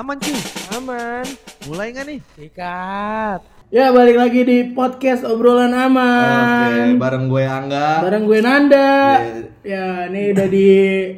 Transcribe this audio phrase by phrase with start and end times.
[0.00, 0.32] Aman cuy,
[0.72, 1.28] aman.
[1.68, 2.18] Mulai nggak nih?
[2.32, 3.40] Sikat.
[3.68, 6.96] Ya balik lagi di podcast obrolan Oke, aman.
[6.96, 8.00] bareng gue Angga.
[8.00, 9.20] Bareng gue Nanda.
[9.60, 10.68] Ya ini udah di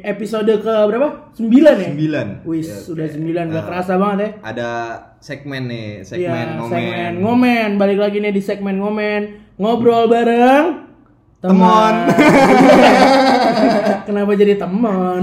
[0.03, 1.31] episode ke berapa?
[1.31, 1.47] 9
[1.79, 1.89] ya?
[1.95, 2.27] Sembilan.
[2.43, 3.15] Wis Ya, sudah oke.
[3.15, 4.29] 9 gak Nah, kerasa banget ya.
[4.43, 4.69] Ada
[5.23, 6.75] segmen nih, segmen Iya, ngomen.
[6.75, 7.69] segmen ngomen.
[7.79, 9.21] Balik lagi nih di segmen ngomen.
[9.55, 10.82] Ngobrol bareng
[11.43, 11.95] Temon.
[14.07, 15.21] Kenapa jadi temon?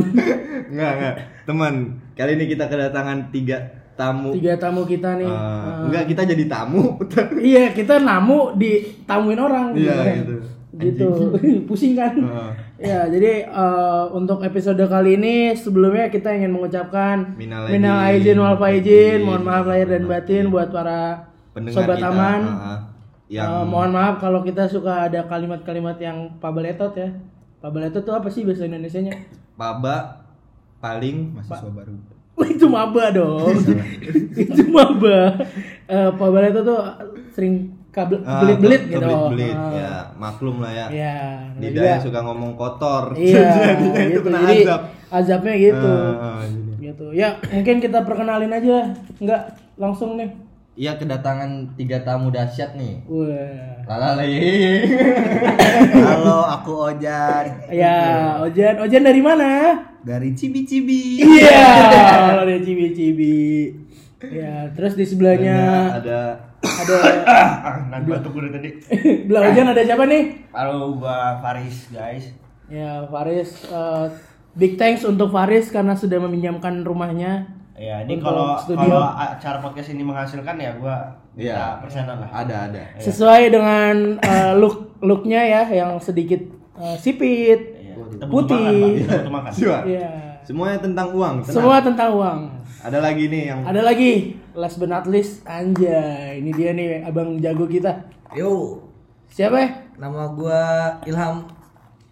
[0.68, 1.14] Enggak, enggak.
[1.48, 1.74] Teman,
[2.12, 3.56] kali ini kita kedatangan tiga
[3.96, 4.36] tamu.
[4.36, 5.24] Tiga tamu kita nih.
[5.24, 7.00] Eh, enggak, kita jadi tamu.
[7.40, 9.72] Iya, kita namu ditamuin orang.
[9.72, 10.16] Iya, kan.
[10.20, 10.36] gitu.
[10.76, 11.08] Gitu.
[11.68, 12.12] Pusing kan?
[12.12, 12.50] Heeh.
[12.84, 18.60] Ya, jadi eh, untuk episode kali ini sebelumnya kita ingin mengucapkan Minal minal aidin, wal
[18.60, 22.40] faizin, mohon maaf lahir dan batin buat para Pendengar sobat kita, aman.
[22.44, 22.78] heeh,
[23.30, 27.14] yang Eh, mohon maaf kalau kita suka ada kalimat-kalimat yang pabaletot ya.
[27.58, 29.14] Pabaletot itu apa sih bahasa Indonesianya?
[29.54, 30.26] Paba
[30.78, 31.94] paling mahasiswa baru.
[32.34, 33.54] Wah, itu maba dong.
[34.42, 35.38] itu maba.
[35.86, 36.80] Eh pabaletot tuh
[37.30, 39.02] sering kabel Ah, belit-belit ke- gitu.
[39.02, 39.70] kebelit-belit, Ah.
[39.72, 40.86] ya maklum lah ya.
[40.88, 41.14] Iya,
[41.50, 43.04] namanya Lidahnya juga- suka ngomong kotor.
[43.12, 44.20] Iya, Jadinya itu gitu.
[44.24, 44.80] kena Jadi azab.
[45.08, 45.90] azabnya gitu.
[45.90, 46.72] Ah, ah, jadi.
[46.80, 47.06] gitu.
[47.12, 48.76] Ya, mungkin kita perkenalin aja.
[49.16, 49.42] Enggak
[49.76, 50.30] langsung nih.
[50.80, 53.04] Iya kedatangan tiga tamu dahsyat nih.
[53.04, 53.84] Wah.
[53.84, 54.32] Lalali.
[55.92, 59.76] Halo, aku Ojan Ya, Ojan, Ojan dari mana?
[60.00, 61.20] dari Cibi-Cibi.
[61.20, 61.68] Iya,
[62.32, 63.36] kalau dari Cibi-Cibi.
[64.24, 66.96] Ya, terus di sebelahnya ada ada
[67.92, 68.70] Nanti batuk gue tadi.
[69.28, 70.48] belah Ojan ada siapa nih?
[70.56, 72.32] Halo, gua Faris, guys.
[72.72, 74.06] Ya, Faris eh,
[74.56, 77.59] big thanks untuk Faris karena sudah meminjamkan rumahnya.
[77.80, 78.76] Ya, ini kalau studio.
[78.76, 81.00] kalau acara podcast ini menghasilkan ya gua
[81.32, 81.56] Iya.
[81.56, 82.28] minta persenan lah.
[82.28, 82.82] ada ada.
[83.00, 86.44] Sesuai dengan eh, look looknya ya yang sedikit
[86.76, 87.80] eh, sipit.
[87.80, 89.00] Iya, kita butuh Putih.
[89.00, 89.16] makan.
[89.24, 89.50] Kita makan.
[89.56, 89.78] Siwa.
[89.88, 90.08] Iya.
[90.44, 91.34] Semuanya tentang uang.
[91.40, 91.54] tenang.
[91.56, 92.38] Semua tentang uang.
[92.80, 94.12] Ada lagi nih yang Ada lagi,
[94.52, 96.36] last but not least, anjay.
[96.36, 97.96] Ini dia nih abang jago kita.
[98.32, 98.76] Yo,
[99.24, 99.68] Siapa ya?
[99.96, 100.60] nama gua
[101.04, 101.48] Ilham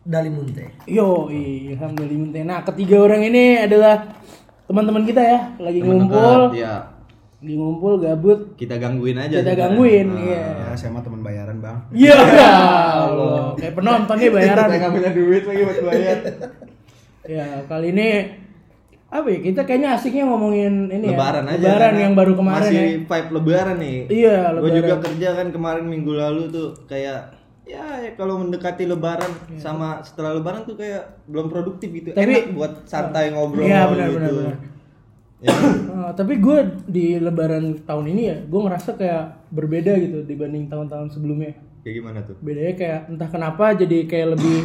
[0.00, 0.64] Dalimunte.
[0.88, 2.40] Yo, Ilham Dalimunte.
[2.40, 4.16] Nah, ketiga orang ini adalah
[4.68, 6.74] teman-teman kita ya, lagi teman ngumpul, dekat, ya
[7.38, 8.40] lagi ngumpul gabut.
[8.54, 9.36] kita gangguin aja.
[9.38, 10.20] Kita gangguin, Ah.
[10.20, 10.46] iya.
[10.60, 11.86] Ya, saya mah teman bayaran, Bang.
[11.90, 12.18] Iya,
[13.06, 13.54] Allah.
[13.54, 14.66] Kayak penonton nih bayaran.
[14.66, 16.18] Kita nggak punya duit lagi buat bayar.
[17.24, 18.08] Ya, kali ini
[19.06, 19.38] apa ya?
[19.40, 21.54] Kita kayaknya asiknya ngomongin ini lebaran ya.
[21.54, 21.64] aja.
[21.64, 22.86] Lebaran yang baru kemarin masih ya.
[23.06, 23.98] vibe lebaran nih.
[24.10, 24.76] Iya, Gue lebaran.
[24.76, 27.37] juga kerja kan kemarin minggu lalu tuh kayak
[27.68, 32.08] ya, ya kalau mendekati lebaran sama setelah lebaran tuh kayak belum produktif gitu.
[32.08, 32.16] Iya.
[32.16, 34.16] Tapi- Enak buat santai ngobrol Iya, benar, gitu.
[34.16, 34.56] benar, benar.
[35.38, 35.52] Ya.
[35.52, 41.12] Eh, tapi gue di lebaran tahun ini ya, gue ngerasa kayak berbeda gitu dibanding tahun-tahun
[41.12, 41.54] sebelumnya.
[41.78, 42.36] Kayak gimana tuh?
[42.40, 44.58] bedanya kayak entah kenapa jadi kayak lebih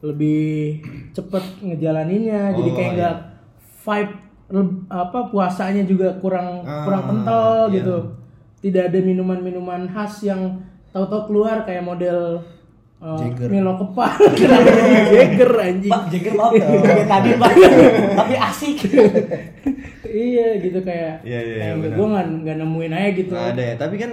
[0.00, 0.80] lebih
[1.10, 2.96] cepet ngejalaninnya jadi Oh, kayak iya.
[2.96, 3.16] nggak
[3.82, 4.12] vibe
[4.46, 7.76] leb- apa puasanya juga kurang Ah, kurang kental iya.
[7.78, 7.96] gitu
[8.60, 10.60] tidak ada minuman-minuman khas yang
[10.94, 12.38] tahu-tahu keluar kayak model
[13.02, 13.18] uh,
[13.50, 16.66] Milo kepal kenapa jadi Jagger anjing Pak, Jagger maaf ya.
[16.86, 17.50] Kayak tadi Pak.
[18.22, 18.76] Tapi asik.
[20.06, 23.74] iya gitu kayak Iya, iya, iya, gue nggak nggak nemuin aja gitu Nggak ada ya,
[23.74, 24.10] tapi kan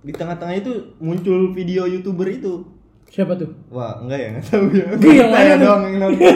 [0.00, 2.64] di tengah-tengah itu muncul video youtuber itu.
[3.06, 4.86] siapa tuh Wah, enggak ya, enggak tahu ya.
[4.98, 6.32] Ih, yang mana doang yang nonton.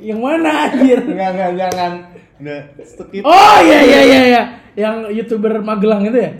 [0.00, 1.92] yang mana anjir Enggak, enggak, jangan.
[2.38, 3.22] Udah skip.
[3.26, 4.42] Oh iya iya iya iya.
[4.72, 6.30] Yang YouTuber Magelang itu ya?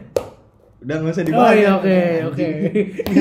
[0.78, 1.54] Udah enggak usah Oh dibahas.
[1.54, 1.98] iya oke
[2.30, 2.48] oke.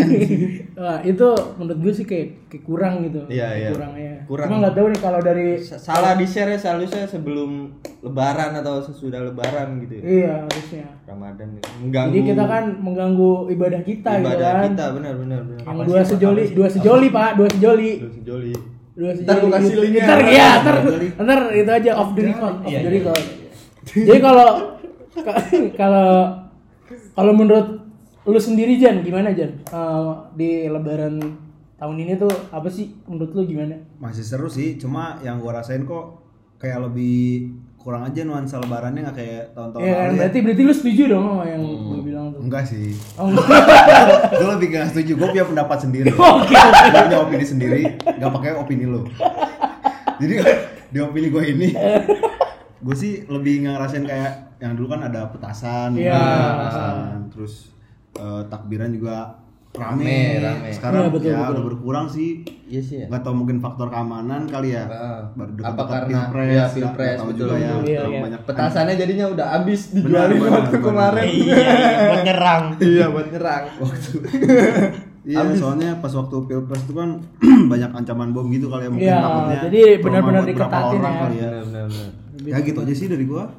[0.77, 3.25] Wah, itu menurut gue sih kayak, kayak kurang gitu.
[3.27, 3.69] Iya, iya.
[3.73, 4.13] Kurang ya.
[4.23, 4.45] Kurang.
[4.45, 8.77] Cuma nggak tahu nih kalau dari Sa- Salah di share ya seharusnya sebelum lebaran atau
[8.79, 9.93] sesudah lebaran gitu.
[9.97, 10.01] ya.
[10.05, 10.85] Iya harusnya.
[11.03, 11.65] Ramadan gitu.
[11.81, 14.61] Mengganggu Jadi kita kan mengganggu ibadah kita gitu ibadah kan.
[14.69, 15.61] kita benar benar benar.
[15.65, 17.91] Yang dua sejoli, dua sejoli pak, dua sejoli.
[17.97, 18.53] Lu sejoli.
[18.93, 19.25] Dua sejoli.
[19.25, 20.03] Ntar gua kasih linknya.
[20.05, 20.75] Ntar ya, ntar,
[21.17, 23.23] ntar itu aja off the record, off the record.
[23.87, 24.49] Jadi kalau
[25.81, 26.09] kalau
[27.13, 27.83] kalau menurut
[28.23, 31.15] lu sendiri Jan gimana Jan Eh, di Lebaran
[31.75, 33.77] tahun ini tuh apa sih menurut lu gimana?
[33.97, 36.19] Masih seru sih, cuma yang gua rasain kok
[36.57, 40.19] kayak lebih kurang aja nuansa lebarannya nggak kayak tahun-tahun Ya kan lalu ya.
[40.19, 42.39] berarti berarti lu setuju dong sama yang lu bilang tuh.
[42.41, 42.91] Enggak sih.
[43.15, 43.47] Oh, enggak.
[44.33, 46.09] gue lebih gak setuju, gue punya pendapat sendiri.
[46.35, 46.51] Oke.
[46.51, 49.07] Gue punya opini sendiri, gak pakai opini lo.
[50.19, 50.33] Jadi
[50.87, 51.67] di opini gue ini,
[52.87, 56.15] gue sih lebih ngerasain kayak yang dulu kan ada petasan, Iya.
[56.15, 56.95] ada petasan,
[57.29, 57.75] terus
[58.15, 59.35] eh, takbiran juga
[59.69, 60.01] rame.
[60.01, 60.69] Rame, rame.
[60.71, 61.51] Sekarang Iya, betul, ya betul.
[61.51, 62.29] udah berkurang sih.
[62.65, 63.05] Iya sih ya.
[63.07, 64.87] Gak tau mungkin faktor keamanan kali ya.
[64.87, 65.19] Heeh.
[65.35, 67.39] Baru Apa dekat-dekat karena pilpres, ya nggak- pilpres nggak betul.
[67.43, 67.67] juga ya.
[67.77, 68.21] Iya, terlalu iya.
[68.23, 70.85] banyak Petasannya jadinya udah habis Benar, dijualin benar, waktu benar.
[70.87, 71.27] kemarin.
[71.29, 71.69] Iya,
[72.01, 72.63] buat nyerang.
[72.81, 73.63] Iya buat nyerang.
[75.27, 77.19] Iya, soalnya pas waktu pilpres itu kan
[77.71, 81.19] banyak ancaman bom gitu kali ya mungkin Iya, takutnya jadi benar-benar diketatin orang ya.
[81.19, 81.43] kali ya.
[81.43, 82.11] Benar benar benar.
[82.47, 83.51] Ya gitu aja sih dari gua.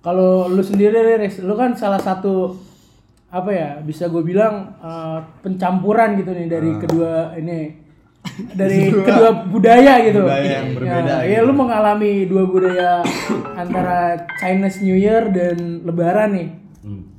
[0.00, 2.56] kalau lu sendiri Riz, lu kan salah satu
[3.30, 7.76] apa ya bisa gue bilang eh, pencampuran gitu nih dari kedua ini
[8.60, 10.24] dari kedua budaya gitu.
[10.24, 13.04] Budaya yang berbeda Ya, ya lu mengalami dua budaya
[13.54, 16.48] antara Chinese New Year dan Lebaran nih.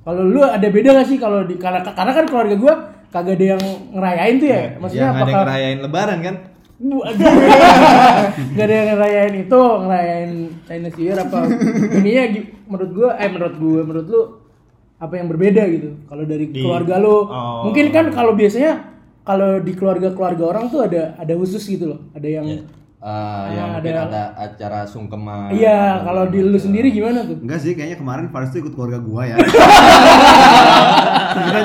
[0.02, 2.74] Kalau lu ada beda gak sih kalau di karena karena kan keluarga gua
[3.14, 4.62] kagak ada yang ngerayain tuh ya.
[4.82, 6.36] Maksudnya yang ada yang ngerayain lebaran kan
[8.52, 10.32] Gak ada yang ngerayain itu, ngerayain
[10.64, 11.38] Chinese New Year apa.
[11.94, 14.22] Ininya gi- menurut gua eh menurut gua menurut lu
[14.98, 15.90] apa yang berbeda gitu?
[16.06, 17.24] Kalau dari keluarga lu.
[17.24, 17.64] Oh.
[17.64, 18.90] mungkin kan kalau biasanya
[19.22, 22.00] kalau di keluarga-keluarga orang tuh ada ada khusus gitu loh.
[22.12, 22.46] Ada yang
[23.00, 25.52] Ah, yang Ah, mungkin ada- ada acara sungkeman.
[25.52, 27.36] iya kalau di lu sendiri gimana tuh?
[27.36, 29.36] Enggak sih, kayaknya kemarin Faris tuh ikut keluarga gua ya.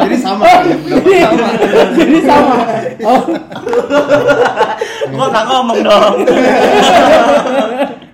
[0.01, 0.43] Jadi sama.
[1.93, 2.55] jadi sama.
[3.05, 3.21] Oh
[5.17, 6.15] Gua nggak ngomong dong.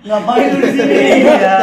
[0.03, 0.95] Ngapain lu di sini?
[1.23, 1.55] Iya.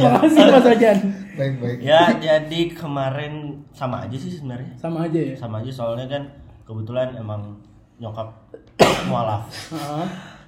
[0.00, 0.98] makasih Mas Ojan
[1.34, 1.76] Baik baik.
[1.82, 3.34] Ya, jadi kemarin
[3.68, 4.70] sama aja sih sebenarnya.
[4.74, 6.22] sama aja ya Sama aja soalnya kan
[6.64, 7.58] kebetulan emang
[7.96, 8.32] nyokap
[9.10, 9.44] mualaf.
[9.68, 10.06] Heeh.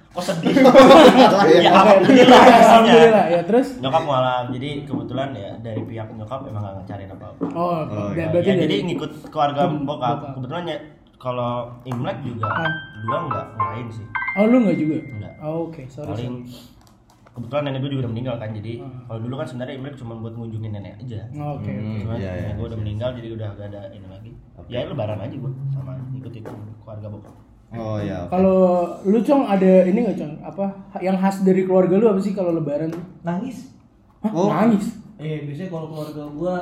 [0.09, 0.55] Kok sedih?
[1.61, 2.63] ya alhamdulillah pastinya.
[2.63, 4.45] alhamdulillah ya terus Nyokap mualaf.
[4.49, 7.43] Jadi kebetulan ya dari pihak nyokap emang gak ngecariin apa-apa.
[7.47, 9.85] oh, Oh, berarti Ya, dari jadi ngikut keluarga Bokap.
[9.85, 10.17] bokap.
[10.33, 10.77] Kebetulan ya
[11.17, 11.53] kalau
[11.83, 12.71] Imlek juga Ah.
[12.99, 14.05] dua nggak ngerayain sih.
[14.35, 15.33] oh lu nggak juga Enggak.
[15.39, 16.35] oh, oke sorry Paling
[17.29, 18.49] kebetulan nenek gue juga udah meninggal kan.
[18.51, 18.89] Jadi Ah.
[19.03, 21.21] kalau dulu kan sebenarnya Imlek cuma buat ngunjungin nenek aja.
[21.35, 21.97] Oh, oke oke.
[21.99, 22.41] Cuman iya, iya.
[22.43, 24.31] nenek gue udah meninggal jadi udah gak ada ini lagi.
[24.65, 27.35] Ya lebaran aja gue sama ikut ikut keluarga bokap.
[27.69, 28.31] oh ya oke.
[28.31, 28.59] Kalau
[29.03, 30.65] lu cong ada ini nggak cong apa
[30.97, 32.89] yang khas dari keluarga lu apa sih kalau lebaran?
[33.21, 33.73] Nangis.
[34.19, 34.47] Hah, Oh.
[34.47, 34.97] nangis.
[35.17, 36.55] Eh, biasanya kalau keluarga gua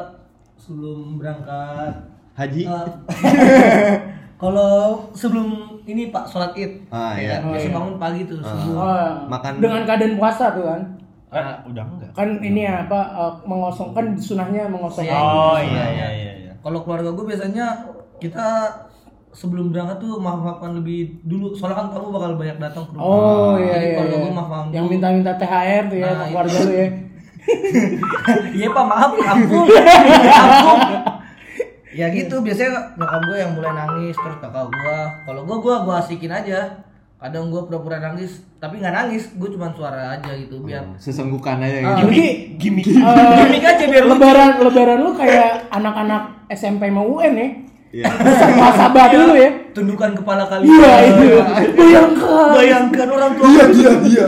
[0.56, 1.94] sebelum berangkat
[2.34, 2.88] haji eh,
[4.46, 4.74] kalau
[5.18, 5.48] sebelum
[5.90, 6.86] ini Pak sholat Id.
[6.94, 7.30] Ah, ya iya.
[7.34, 7.42] kan?
[7.42, 7.74] Oh, Biasa iya.
[7.74, 8.74] bangun pagi tuh subuh.
[8.78, 10.82] Oh, Makan- dengan keadaan puasa tuh kan.
[11.34, 12.12] Ah, udah enggak.
[12.14, 15.18] Kan ini ya apa eh, mengosongkan sunahnya mengosongkan.
[15.18, 16.54] Oh iya iya iya iya.
[16.62, 17.66] Kalau keluarga gue biasanya
[18.22, 18.70] kita
[19.36, 23.04] sebelum berangkat tuh maaf-maafan lebih dulu soalnya kan kamu bakal banyak datang ke rumah.
[23.04, 23.94] Oh iya Jadi iya.
[23.98, 24.24] keluarga iya.
[24.24, 26.88] gue maaf-maafan Yang minta-minta THR tuh ya Nah, keluarga lu ya.
[28.58, 29.66] Iya pak maaf ampun
[30.42, 30.80] ampun
[31.96, 35.96] ya gitu biasanya nyokap gue yang mulai nangis terus kakak gue kalau gue gue gue
[35.96, 36.84] asikin aja
[37.16, 41.78] kadang gue pura-pura nangis tapi nggak nangis gue cuma suara aja gitu biar sesenggukan aja
[41.82, 42.24] Ah, gitu Jadi
[42.58, 42.86] Gimik.
[42.86, 43.00] eh,
[43.40, 44.14] gimmick aja biar lucu.
[44.14, 47.50] lebaran lebaran lu kayak anak-anak SMP mau UN ya.
[47.96, 48.12] Iya.
[48.76, 49.50] Sabar dulu ya.
[49.72, 51.26] tundukan kepala kalian Iya itu.
[51.74, 52.48] Bayangkan.
[52.52, 54.24] bayangkan orang tua iya dia dia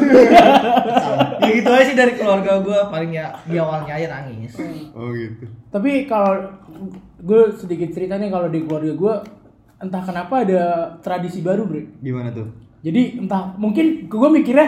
[1.42, 4.56] ya gitu aja sih dari keluarga gue paling ya di awalnya aja nangis
[4.92, 6.48] oh gitu Tapi kalau
[7.18, 9.14] gue sedikit cerita nih kalau di keluarga gue
[9.78, 10.62] entah kenapa ada
[11.02, 11.86] tradisi baru bre.
[12.02, 12.50] gimana tuh?
[12.82, 14.68] Jadi entah mungkin gue mikirnya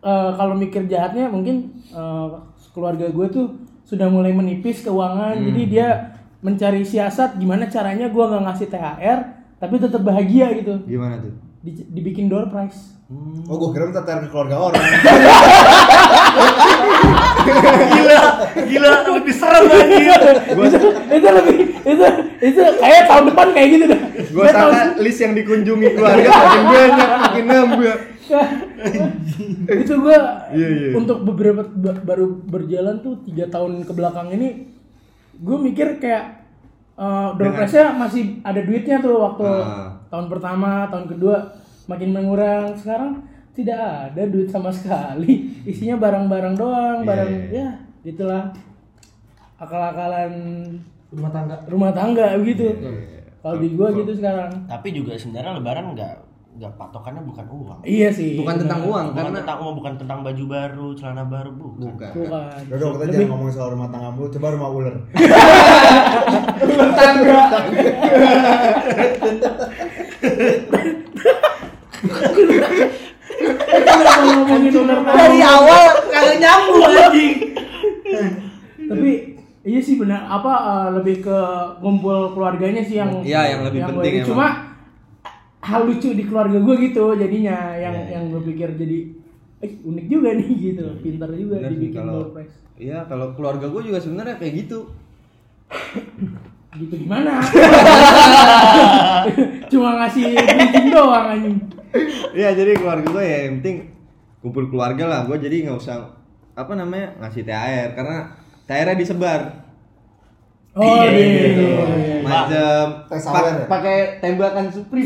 [0.00, 2.28] eh, kalau mikir jahatnya mungkin eh,
[2.70, 3.46] keluarga gue tuh
[3.86, 5.34] sudah mulai menipis keuangan.
[5.38, 9.18] Jadi dia mencari siasat gimana caranya gue nggak ngasih THR
[9.60, 10.74] tapi tetap bahagia gitu.
[10.86, 11.34] Gimana tuh?
[11.60, 12.96] Di- dibikin door prize.
[13.50, 14.82] Oh, gua kira minta THR ke keluarga orang.
[17.90, 18.20] Gila,
[18.68, 20.78] gila lebih serem itu,
[21.10, 21.56] itu lebih
[21.90, 22.06] itu
[22.40, 26.64] itu kayak tahun depan kayak gitu dah Kayak tahun- sangka list yang dikunjungi keluarga makin
[26.66, 27.96] banyak, makin nambah.
[29.68, 30.18] itu gua
[30.50, 30.88] Iya, iya.
[30.94, 34.70] untuk beberapa ba- baru berjalan tuh tiga tahun ke belakang ini
[35.34, 36.46] gue mikir kayak
[36.94, 39.98] uh, door prize-nya masih ada duitnya tuh waktu Ah.
[40.06, 41.36] tahun pertama tahun kedua
[41.86, 47.42] makin mengurang sekarang tidak ada duit sama sekali isinya barang-barang doang Iya, barang iya.
[47.50, 47.68] ya
[48.02, 48.44] gitulah
[49.56, 50.32] akal-akalan
[51.10, 51.56] rumah tangga.
[51.64, 54.50] Rumah tangga gitu Iya, kalau di gua gitu sekarang.
[54.64, 56.14] Tapi juga sebenarnya lebaran enggak
[56.50, 57.80] enggak patokannya bukan uang.
[57.84, 61.50] iya sih Bukan tentang uang Bukan karena tentang uang, bukan tentang baju baru, celana baru,
[61.50, 61.78] bukan.
[61.88, 62.10] bukan.
[62.12, 62.58] bukan.
[62.68, 64.96] Udah, udah, kita Lebih- jangan ngomongin soal rumah tangga mulu, coba rumah ular.
[73.90, 75.16] Kalau ngomongin ular tangga.
[75.16, 77.34] dari awal kagak nyambung anjing
[78.82, 79.10] tapi
[79.62, 81.36] iya sih benar apa eh, lebih ke
[81.78, 84.26] ngumpul keluarganya sih yang Iya, yang lebih gua penting emang.
[84.26, 84.46] cuma
[85.60, 88.10] hal lucu di keluarga gue gitu jadinya yang Iya, iya.
[88.14, 88.98] yang gue pikir jadi
[89.60, 93.82] eh unik juga nih gitu pintar juga Bener dibikin kalau prize Iya, kalau keluarga gue
[93.84, 94.78] juga sebenarnya kayak gitu.
[96.72, 97.42] gitu gimana
[99.70, 101.56] cuma ngasih bridging doang anjing
[102.30, 103.76] Iya, jadi keluarga gue ya yang penting
[104.38, 105.20] kumpul keluarga lah.
[105.26, 106.08] Gue jadi nggak usah
[106.54, 108.16] apa namanya ngasih THR karena
[108.64, 109.40] THR-nya disebar.
[110.70, 112.18] Oh Iya, gitu iya, iya.
[112.20, 113.66] Macam Tes pak- sawer ya?
[113.66, 115.02] pakai tembakan Supri.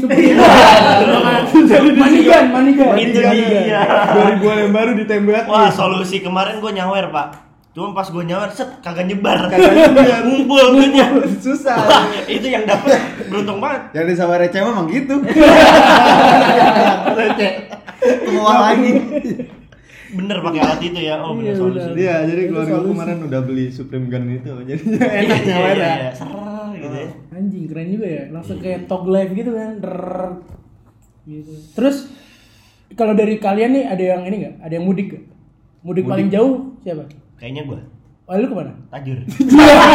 [1.95, 3.81] manigan manigan Itu dia.
[4.37, 5.45] 2000 yang baru ditembak.
[5.47, 7.29] Wah, solusi kemarin gue nyawer, Pak.
[7.73, 9.49] Cuma pas gue nyawar set kagak nyebar.
[9.49, 10.21] Kagak nyebar.
[10.27, 11.07] Ngumpul duitnya.
[11.35, 11.75] Susah.
[11.77, 12.95] Wah, itu yang dapet
[13.27, 13.91] beruntung banget.
[13.95, 15.17] Yang di sama receh memang gitu.
[18.25, 18.91] Keluar lagi.
[20.15, 21.15] Bener pakai alat itu ya.
[21.19, 21.89] Oh, bener Iya, solusi.
[21.97, 22.91] Iya, jadi Itu keluarga solusi.
[22.91, 24.53] kemarin udah beli Supreme Gun itu.
[24.69, 25.95] Jadi Iya, enak iya, nyawer iya, ya.
[25.97, 26.11] iya.
[26.13, 26.31] Ser
[26.75, 27.09] gitu ya.
[27.31, 28.23] Anjing keren juga ya.
[28.31, 29.71] Langsung kayak talk live gitu kan.
[31.25, 31.53] Gitu.
[31.73, 31.97] Terus
[32.93, 34.55] kalau dari kalian nih ada yang ini nggak?
[34.61, 35.25] Ada yang mudik gak?
[35.83, 37.05] Mudik, paling jauh siapa?
[37.37, 37.81] Kayaknya gue
[38.25, 38.73] Oh, lu ke mana?
[38.89, 39.21] tajur.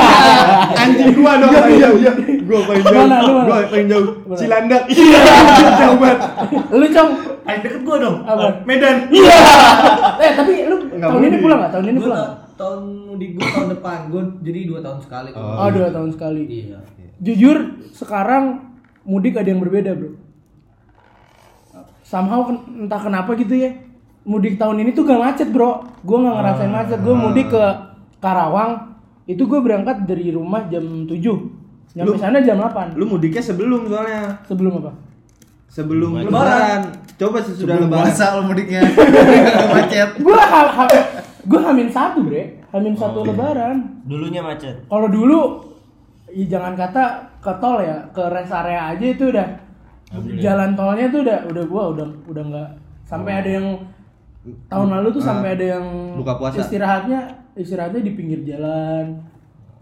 [0.85, 1.49] Anjing gua dong.
[1.49, 2.11] Iya, iya.
[2.45, 3.01] Gua paling jauh.
[3.01, 3.45] Mana, lu mana?
[3.49, 4.07] Gua paling jauh.
[4.37, 4.83] Cilandak.
[4.85, 5.21] Iya.
[5.81, 6.19] Jauh banget.
[6.69, 7.09] Lu cong.
[7.49, 8.17] Paling deket gue dong.
[8.23, 8.45] Apa?
[8.63, 8.95] Medan.
[9.09, 9.37] Iya.
[10.23, 11.71] eh tapi lu Nggak tahun ini pulang nggak?
[11.73, 12.19] Tahun ini pulang?
[12.21, 15.29] ta- tahun mudik gue tahun depan, gue jadi dua tahun sekali.
[15.33, 16.43] Oh, dua tahun sekali.
[16.45, 16.77] Iya.
[17.19, 17.57] Jujur
[17.89, 18.43] sekarang
[19.01, 20.13] mudik ada yang berbeda bro.
[22.03, 23.71] Somehow ken- entah kenapa gitu ya.
[24.23, 25.81] Mudik tahun ini tuh gak macet bro.
[26.05, 26.99] Gue nggak ngerasain macet.
[27.01, 27.63] Gue mudik ke
[28.19, 28.93] Karawang.
[29.25, 31.13] Itu gue berangkat dari rumah jam 7
[31.89, 34.41] Nyampe Lu- sana jam 8 Lu mudiknya sebelum soalnya.
[34.45, 34.91] Sebelum apa?
[35.69, 36.27] Sebelum Lebaran.
[36.27, 36.81] lebaran.
[37.15, 38.05] Coba sesudah Sebelum lebaran.
[38.09, 38.81] puasa lo mudiknya.
[39.73, 40.09] Macet.
[40.17, 40.85] Gue ha, ha,
[41.39, 42.43] gue hamin satu bre.
[42.69, 44.01] Hamin satu lebaran.
[44.03, 44.85] Dulunya macet.
[44.85, 45.61] Kalau dulu
[46.29, 47.05] ya jangan kata
[47.37, 49.47] ke tol ya, ke rest area aja itu udah
[50.37, 52.69] jalan tolnya tuh udah udah gua udah udah nggak
[53.05, 53.67] sampai ada yang
[54.65, 55.85] tahun lalu tuh sampai ada yang
[56.17, 56.61] Buka puasa.
[56.61, 57.19] istirahatnya
[57.53, 59.21] istirahatnya di pinggir jalan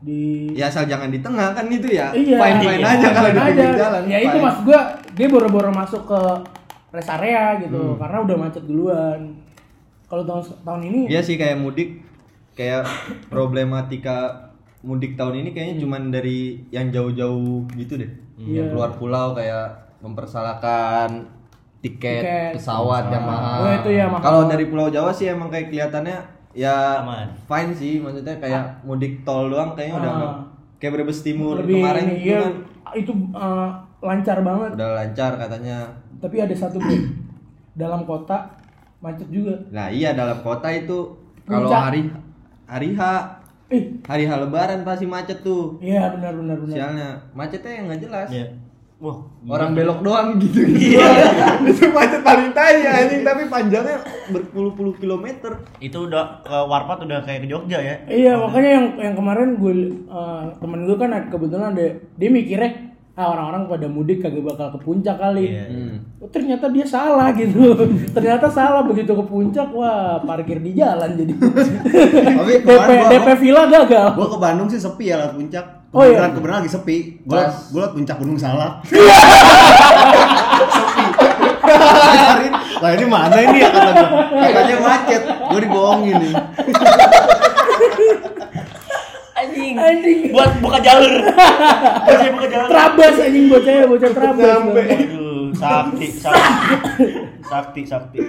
[0.07, 0.23] di
[0.53, 2.07] Ya asal jangan di tengah kan itu ya.
[2.11, 4.01] iya Fine fine Iya, aja kalau di pinggir jalan.
[4.05, 4.41] ya itu fine.
[4.41, 6.21] mas gua dia boro-boro masuk ke
[6.89, 7.99] rest area gitu Hmm.
[7.99, 9.19] karena udah macet duluan
[10.05, 11.99] kalau tahun tahun ini Iya sih kayak mudik
[12.53, 12.87] kayak
[13.27, 14.49] problematika
[14.79, 18.07] mudik tahun ini kayaknya cuman dari yang jauh-jauh gitu deh.
[18.35, 18.63] Iya.
[18.63, 19.67] Yang keluar pulau kayak
[19.99, 21.27] mempersalahkan
[21.79, 22.51] tiket, Tiket.
[22.55, 23.59] pesawat yang mahal.
[23.59, 24.21] Oh, itu ya, mahal.
[24.21, 26.17] Kalau dari Pulau Jawa sih emang kayak kelihatannya
[26.57, 27.29] ya Aman.
[27.45, 30.17] fine sih maksudnya kayak mudik tol doang kayaknya udah Ah.
[30.17, 30.37] nggak-
[30.77, 32.53] kayak Brebes Timur lebih kemarin iya, kan
[32.95, 35.77] itu uh, lancar banget udah lancar katanya.
[36.17, 36.97] tapi ada satu bro
[37.75, 38.49] dalam kota
[38.99, 42.09] macet juga Nah iya dalam kota itu kalau hari
[42.65, 43.01] hari H
[43.67, 45.77] eh hari H Lebaran pasti macet tuh.
[45.77, 48.29] iya benar benar benar Sialnya macetnya yang nggak jelas.
[48.31, 48.45] Iya.
[48.97, 49.13] Wah,
[49.45, 50.65] Orang belok doang gitu.
[50.89, 51.05] Iya.
[51.61, 55.53] itu macet paling tai anjing tapi panjangnya berpuluh-puluh kilometer.
[55.77, 57.95] itu udah ke Warpat udah kayak ke Jogja ya.
[58.07, 59.73] iya makanya yang yang kemarin gue
[60.07, 62.71] uh, temen gue kan kebetulan ada dia mikirnya
[63.13, 65.65] ah orang-orang pada mudik kagak bakal ke puncak kali Iya.
[65.67, 65.95] Hmm.
[66.17, 67.77] Oh, ternyata dia salah gitu
[68.15, 74.07] ternyata salah begitu ke puncak wah parkir di jalan jadi Tapi DP DP villa gagal
[74.13, 75.65] gua ke Bandung sih sepi ya lewat puncak.
[75.97, 76.29] Oh, iya.
[76.29, 76.97] Kebenaran lagi sepi.
[77.25, 77.73] Gua Pas.
[77.73, 78.73] gua lewat puncak Gunung Salak.
[80.77, 81.03] sepi.
[81.67, 84.09] Cariin, Lah ini mana ini ya kata gua.
[84.45, 85.21] Katanya macet.
[85.25, 86.33] Gua dibohongin nih.
[89.37, 89.73] Anjing.
[89.77, 90.19] Anjing.
[90.33, 91.13] Buat buka jalur.
[92.05, 92.69] Buat saya buka jalur.
[92.69, 97.05] Trabas anjing bocah bocah trabas Aduh, sakti, sakti.
[97.41, 98.19] Sakti, sakti.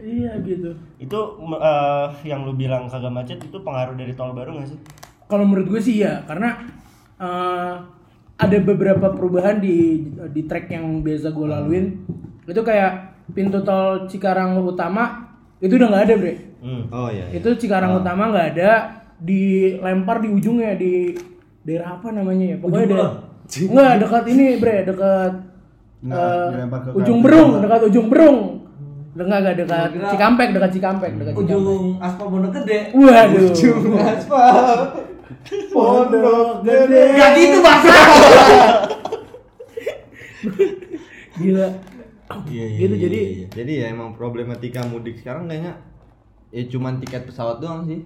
[0.00, 1.20] iya gitu Itu
[1.54, 4.78] eh, yang lu bilang kagak macet itu pengaruh dari tol baru gak sih?
[5.30, 6.58] Kalau menurut gue sih ya, karena
[7.20, 7.74] eh,
[8.40, 11.86] ada beberapa perubahan di di track yang biasa gue laluin.
[12.48, 15.28] Itu kayak pintu tol Cikarang utama
[15.60, 16.34] itu udah nggak ada bre.
[16.64, 16.82] Hmm.
[16.88, 17.28] Oh iya.
[17.28, 17.36] iya.
[17.36, 18.70] Itu Cikarang utama nggak ada,
[19.20, 21.12] dilempar di ujungnya di
[21.60, 22.56] daerah apa namanya ya?
[22.56, 23.08] Pokoknya Ujung ada.
[23.50, 25.32] Enggak dekat ini bre, dekat
[26.00, 28.38] Nggak, dilempar ke ujung berung, dekat ujung berung.
[29.12, 31.44] Enggak enggak dekat Cikampek, dekat Cikampek, dekat Cikampek.
[31.44, 32.78] Ujung aspal Pondok Gede.
[32.96, 33.52] Waduh.
[34.00, 34.78] Aspal.
[35.70, 37.04] Pondok gede.
[37.14, 37.96] Gak gitu bahasa.
[41.36, 41.66] Gila.
[42.46, 43.46] Iya, iya, gitu iya, jadi iya.
[43.50, 45.74] Jadi ya emang problematika mudik sekarang kayaknya
[46.50, 48.00] ya cuman tiket pesawat doang sih.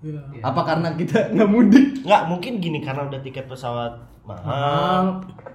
[0.00, 0.42] Iya.
[0.42, 1.84] Apa karena kita nggak mudik?
[2.02, 4.42] Nggak, mungkin gini karena udah tiket pesawat mahal.
[4.42, 5.04] Mahal.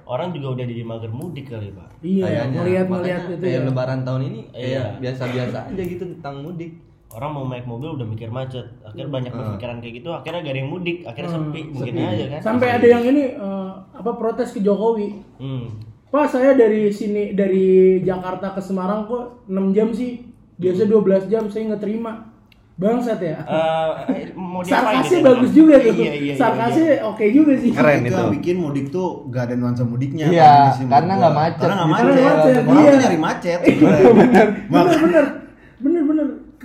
[0.05, 1.89] Orang juga udah jadi mager mudik kali, Pak.
[2.00, 3.65] Iya, Makanya ngelihat itu kayak ya.
[3.65, 4.53] lebaran tahun ini Iya.
[4.53, 6.72] kayak biasa-biasa aja gitu tentang mudik.
[7.13, 8.65] Orang mau naik mobil udah mikir macet.
[8.81, 9.39] Akhirnya banyak Hmm.
[9.55, 12.39] berpikiran kayak gitu, akhirnya gak ada yang mudik, akhirnya sepi, mungkin aja kan.
[12.41, 15.21] Sampai ada yang ini eh, apa protes ke Jokowi.
[15.38, 15.65] Hmm.
[16.09, 20.24] Pak, saya dari sini dari Jakarta ke Semarang kok 6 jam sih.
[20.55, 22.31] Biasa 12 jam saya nggak terima.
[22.75, 23.39] Bangsat ya.
[23.47, 25.95] Eh, mau diapain Sarkasnya gitu, bagus juga tuh.
[25.95, 26.97] Iya, iya, iya, Sarkasnya iya.
[27.07, 27.71] oke juga sih.
[27.71, 30.27] Keren itu bikin mudik tuh gak ada nuansa mudiknya.
[30.27, 32.03] Iya, sini karena nggak macet Karena nggak macet.
[32.03, 33.00] Karena macet, iya.
[33.00, 33.59] nyari macet.
[33.79, 35.25] bener bener bener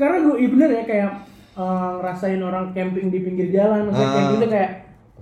[0.01, 1.11] karena gue iya bener ya kayak
[1.53, 3.95] eh, ngerasain orang camping di pinggir jalan Ah.
[3.95, 4.73] camping itu kayak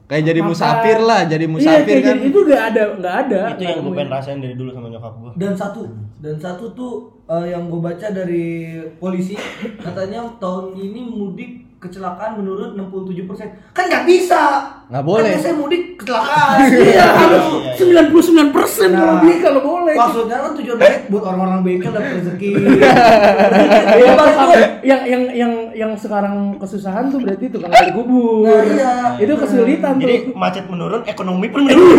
[0.07, 0.51] Kayak jadi makan.
[0.51, 2.17] musafir lah, jadi iya, musafir kayak kan.
[2.17, 5.13] jadi- itu gak ada nggak ada Itu yang gue pengen rasain dari dulu sama nyokap
[5.15, 5.33] gue.
[5.37, 5.81] Dan satu,
[6.19, 6.93] dan satu tuh
[7.27, 8.47] eh, yang gue baca dari
[8.97, 9.37] polisi
[9.77, 13.71] katanya tahun ini mudik kecelakaan menurun 67%.
[13.71, 14.43] Kan nggak bisa.
[14.89, 15.31] Nggak boleh.
[15.31, 16.57] Kan saya mudik kecelakaan.
[16.67, 17.45] Iya, harus
[17.79, 18.11] iya, iya.
[18.11, 19.21] 99 persen kalau Nah.
[19.21, 19.95] beli kalau boleh.
[19.95, 22.51] Maksudnya kan tujuan baik buat orang-orang bengkel dapat rezeki.
[22.51, 24.51] Iya, itu
[24.83, 28.43] yang yang yang yang sekarang kesusahan tuh berarti tukang gali kubur.
[28.43, 28.93] Nah, iya.
[29.17, 30.35] Itu kesulitan Jadi tuh.
[30.35, 31.99] macet menurun, ekonomi pun menurun.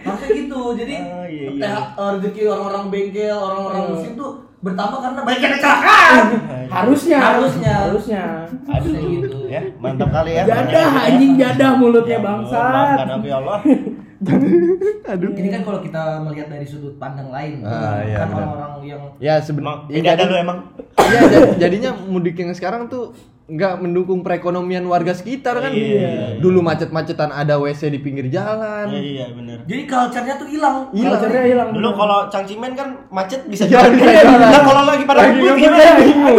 [0.00, 0.60] Maksudnya gitu.
[0.74, 1.72] Jadi Oh, iya, iya.
[1.90, 6.24] Eh, rezeki orang-orang bengkel, orang-orang mesin tuh bertambah karena banyak yang kecelakaan.
[6.74, 7.72] Harusnya, Harusnya.
[7.84, 8.22] harusnya.
[8.66, 9.46] Harusnya gitu.
[9.46, 10.42] ya, mantap kali ya.
[10.42, 12.58] Jadah anjing jadah mulutnya Ya, bangsat.
[12.66, 13.58] Maafkan aku ya Allah.
[15.36, 18.46] Ini kan kalau kita melihat dari sudut pandang lain, Ah, iya, kan benar.
[18.48, 20.58] orang-orang yang Ya sebenarnya beda ada lu emang.
[21.04, 23.12] Iya, ja- jadinya mudik yang sekarang tuh
[23.44, 25.68] nggak mendukung perekonomian warga sekitar kan.
[25.68, 26.40] Iya.
[26.40, 28.88] Dulu macet-macetan ada WC di pinggir jalan.
[28.88, 29.58] Iya, iya benar.
[29.68, 30.88] jadi culture-nya tuh hilang.
[30.88, 31.68] Culture-nya hilang.
[31.76, 34.00] Dulu kalau cangcimen kan macet bisa Iya, jalan.
[34.00, 34.48] bisa jalan.
[34.48, 35.76] Nah, kalau lagi pada ngebut gimana?
[35.76, 36.36] ya, bingung.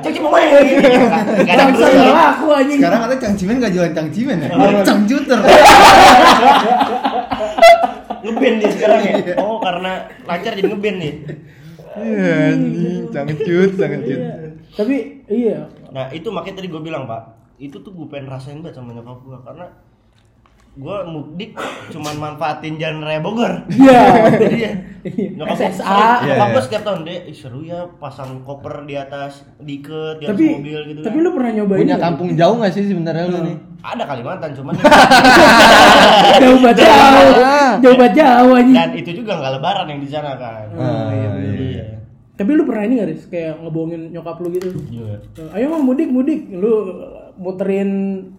[0.00, 0.88] Cangcimen, cangcimen.
[1.76, 2.14] Bener.
[2.16, 2.78] laku anjing.
[2.80, 4.48] Sekarang katanya cangcimen gak jualan cangcimen ya?
[4.88, 5.38] Cangjuter.
[8.22, 9.34] Ngeband dia sekarang ya.
[9.36, 9.92] Oh, karena
[10.24, 11.12] lancar jadi ngeband nih.
[11.92, 14.20] Iya, anjing, cangcut, cangcut.
[14.72, 14.96] Tapi
[15.28, 17.22] iya, Nah itu makanya tadi gue bilang pak
[17.56, 19.66] Itu tuh gue pengen rasain banget sama nyokap gue Karena
[20.72, 21.52] gue mudik
[21.88, 24.00] cuman manfaatin jalan raya Bogor Iya.
[24.40, 24.70] Iya
[25.36, 25.84] Nyokap gue SSA.
[25.92, 26.64] Nyokap Iya, gue iya.
[26.64, 30.80] setiap tahun deh "Ih, seru ya pasang koper di atas Diikat di atas tapi mobil
[30.88, 33.56] gitu tapi kan lu pernah nyobain Punya kampung jauh nggak sih sebenarnya lu nih?
[33.82, 34.72] Ada Kalimantan cuman
[36.40, 37.32] jauh banget jauh
[37.82, 41.30] jauh banget jauh anjing Dan itu juga nggak lebaran yang di sana kan Ah, iya,
[41.36, 41.52] iya.
[41.52, 41.84] Iya
[42.34, 43.22] tapi lu pernah ini gak Riz?
[43.26, 45.20] kayak ngebohongin nyokap lu gitu Iya.
[45.52, 46.72] ayo mau mudik mudik lu
[47.34, 47.90] muterin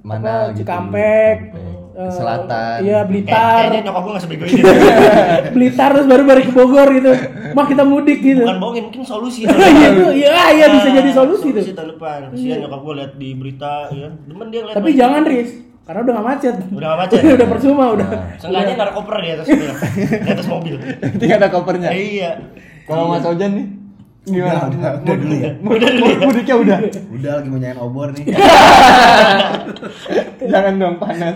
[0.02, 1.96] Mana apa gitu, Cikampek Cikampek.
[1.96, 2.78] eh, Selatan.
[2.80, 4.64] iya Kayak- Blitar Kayaknya nyokap gue gak sebego itu
[5.56, 7.12] Blitar terus baru balik ke Bogor gitu
[7.52, 11.48] mah kita mudik gitu Bukan bohongin, mungkin solusi Iya itu, iya iya bisa jadi solusi
[11.48, 11.62] tuh.
[11.62, 12.20] Solusi tahun depan.
[12.30, 14.10] Kesian nyokap gue lihat di berita, ya.
[14.10, 14.74] Demen dia lihat.
[14.74, 15.50] Tapi jangan Riz,
[15.84, 16.56] karena udah gak macet.
[16.68, 17.18] Udah gak macet?
[17.38, 18.08] udah percuma udah.
[18.38, 19.70] Seenggaknya naruh koper di atas mobil.
[20.18, 20.76] di atas mobil.
[21.14, 21.90] Tinggal ada kopernya.
[21.90, 22.32] Eh, iya.
[22.84, 23.68] Kalau Mas Ojan nih
[24.24, 24.72] gimana?
[24.72, 25.52] Udah, udah, udah dulu ya.
[25.60, 26.14] Udah dulu.
[26.28, 26.78] Mudiknya udah.
[27.12, 28.26] Udah lagi mau nyanyiin obor nih.
[30.52, 31.36] Jangan dong panas.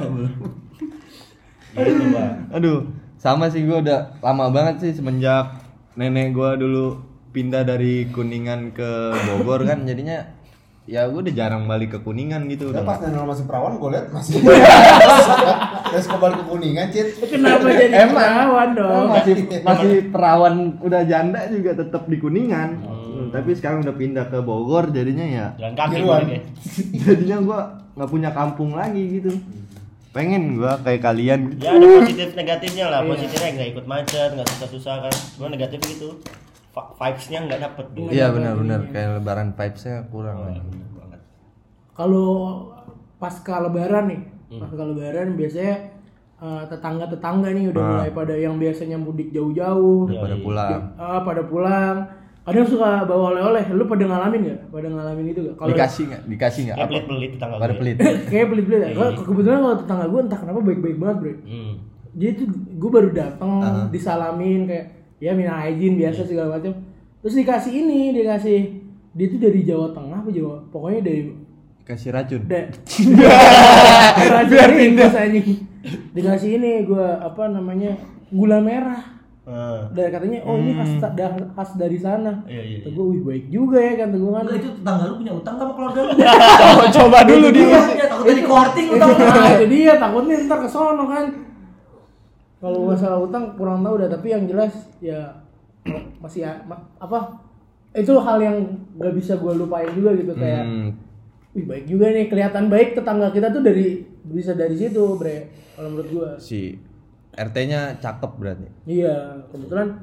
[1.77, 2.33] Gitu, Bang.
[2.55, 2.77] Aduh,
[3.19, 5.59] sama sih gua udah lama banget sih semenjak
[5.99, 7.03] nenek gua dulu
[7.35, 10.25] pindah dari Kuningan ke Bogor kan jadinya
[10.87, 13.89] ya gue udah jarang balik ke Kuningan gitu Udah udah pas nenek masih perawan gue
[13.91, 14.39] liat masih
[15.87, 18.13] Terus kembali ke kuningan cit Kenapa jadi Emang.
[18.13, 19.05] perawan Oh, dong?
[19.09, 22.69] masih masih perawan udah janda juga tetap di Kuningan.
[23.27, 26.39] Tapi sekarang udah pindah ke Bogor jadinya ya Jalan kaki ya.
[27.03, 27.59] jadinya gua
[27.93, 29.31] nggak punya kampung lagi gitu.
[30.11, 31.61] Pengen gua kayak kalian gitu.
[31.61, 32.99] Ya ada positif negatifnya lah.
[33.03, 35.13] Positifnya nggak ikut macet, nggak susah-susah kan.
[35.35, 36.09] Cuma negatif gitu.
[36.71, 38.09] Vibes-nya nggak dapet gitu.
[38.09, 40.63] Iya benar-benar kayak lebaran vibes-nya kurang banget.
[41.91, 42.29] Kalau
[43.17, 45.75] pasca lebaran nih, pasca lebaran biasanya
[46.37, 47.89] eh, tetangga-tetangga nih udah Ah.
[47.91, 50.43] mulai pada yang biasanya mudik jauh-jauh, Iya, Pada iya.
[50.43, 50.81] pulang.
[50.95, 51.95] ah, pada pulang.
[52.43, 53.65] Kadang suka bawa oleh-oleh.
[53.71, 54.59] Lu pada ngalamin nggak?
[54.69, 55.55] Pada ngalamin itu gak?
[55.57, 56.21] Kalau Dikasih nggak?
[56.27, 56.75] Dikasih nggak?
[56.75, 56.93] Kayak Apa?
[56.95, 57.79] pelit-pelit tetangga Pada gue.
[57.81, 57.95] pelit.
[58.31, 58.85] kayak pelit-pelit ya.
[58.85, 58.95] Iya.
[58.95, 61.33] Kalau kebetulan kalau tetangga gue entah kenapa baik-baik banget, Bro.
[61.43, 61.73] Hmm.
[62.13, 63.85] Jadi tuh gue baru datang Ah.
[63.89, 64.85] disalamin kayak
[65.17, 66.71] ya minta izin biasa segala macam.
[67.19, 68.59] Terus dikasih ini, dikasih
[69.11, 70.55] dia tuh dari Jawa Tengah apa Jawa?
[70.69, 71.21] Pokoknya dari
[71.87, 72.43] Kasih racun.
[72.43, 72.67] da,
[74.51, 75.07] Biar pindah.
[76.11, 77.95] Dikasih ini gue apa namanya
[78.27, 79.15] gula merah.
[79.47, 79.87] Ah.
[79.95, 82.43] Dan katanya oh ini khas, da- khas dari sana.
[82.43, 84.19] Iya, iya, Kata gue wih baik juga ya kan kan.
[84.19, 86.11] Enggak itu tetangga lu punya utang sama keluarga lu?
[86.59, 87.61] coba, coba dulu di.
[87.63, 89.09] Iya, takutnya di korting utang.
[89.15, 91.25] Nah, itu dia takutnya ntar ke sono kan.
[92.59, 95.39] Kalau masalah utang kurang tahu dah, tapi yang jelas ya
[96.19, 97.39] masih ya- ma- apa?
[97.95, 98.57] Itu hal yang
[98.99, 100.89] gak bisa gue lupain juga gitu kayak Hmm,
[101.57, 105.89] Wih baik juga nih kelihatan baik tetangga kita tuh dari bisa dari situ bre kalau
[105.89, 106.77] menurut gua si
[107.33, 108.67] RT-nya cakep berarti.
[108.85, 109.97] iya kebetulan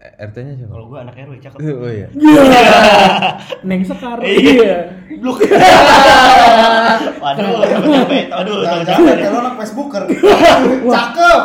[0.00, 0.72] Eh, RT-nya siapa?
[0.72, 1.58] Kalau gue anak RW cakep.
[1.76, 2.08] Oh iya.
[2.08, 2.42] iya
[3.68, 4.88] neng sekar iya
[5.20, 5.44] Blok.
[7.22, 8.24] Waduh, capek.
[8.32, 9.16] Aduh, capek.
[9.20, 10.02] Kalau anak Facebooker
[10.88, 11.40] Cakep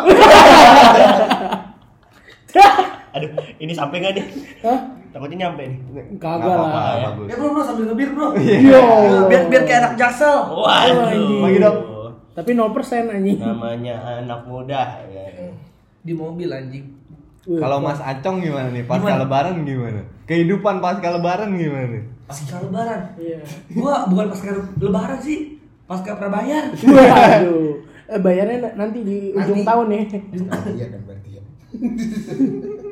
[3.12, 4.26] Aduh, ini sampai nggak nih?
[4.64, 4.80] Hah?
[5.16, 5.80] Takutnya nyampe nih.
[6.14, 7.06] kagak Nggak lah apa-apa, ya.
[7.08, 7.26] bagus.
[7.26, 8.28] Ya bro, bro sambil ngebir bro.
[8.36, 8.82] Yo.
[9.26, 10.38] Biar biar kayak anak jaksel.
[10.52, 11.40] Waduh.
[11.42, 11.78] Bagi dong.
[12.36, 12.68] tapi 0%
[13.08, 15.08] anjing Namanya anak muda.
[15.08, 15.24] ya.
[16.02, 16.84] Di mobil anjing.
[17.48, 18.84] Kalau Mas Acong gimana nih?
[18.84, 19.24] Pasca Gimana?
[19.24, 20.02] lebaran gimana?
[20.26, 22.04] Kehidupan pasca lebaran gimana nih?
[22.26, 23.02] Pasca lebaran.
[23.16, 23.40] iya
[23.72, 25.56] Gua bukan pasca lebaran sih.
[25.86, 26.76] Pasca prabayar.
[26.76, 29.66] waduh eh, bayarnya na- nanti di ujung Nanti.
[29.66, 30.04] tahun nih
[30.68, 31.42] Iya kan berarti ya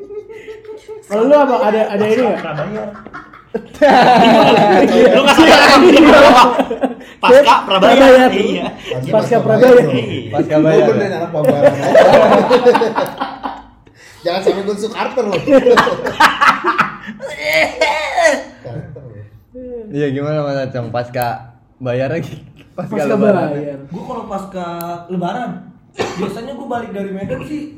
[1.04, 2.88] kalau lu apa ada ada ini nggak Prabayar.
[5.14, 5.82] Lu nggak sadar kan?
[7.20, 7.96] Pasca Prabaya.
[7.96, 8.26] Prabaya.
[8.30, 8.66] Iya.
[9.08, 9.84] Pasca Prabaya.
[9.86, 10.32] Iya.
[10.32, 10.88] Pasca Gue bayar.
[10.90, 11.74] udah anak pembayaran
[14.24, 15.36] Jangan sampai gue Carter loh.
[19.94, 22.42] Iya gimana Mas Acong pasca bayar lagi?
[22.74, 23.50] Pasca, Pasca lebaran.
[23.54, 23.80] bayar.
[23.86, 24.68] Gue kalau pasca
[25.06, 27.78] lebaran, biasanya gue balik dari Medan sih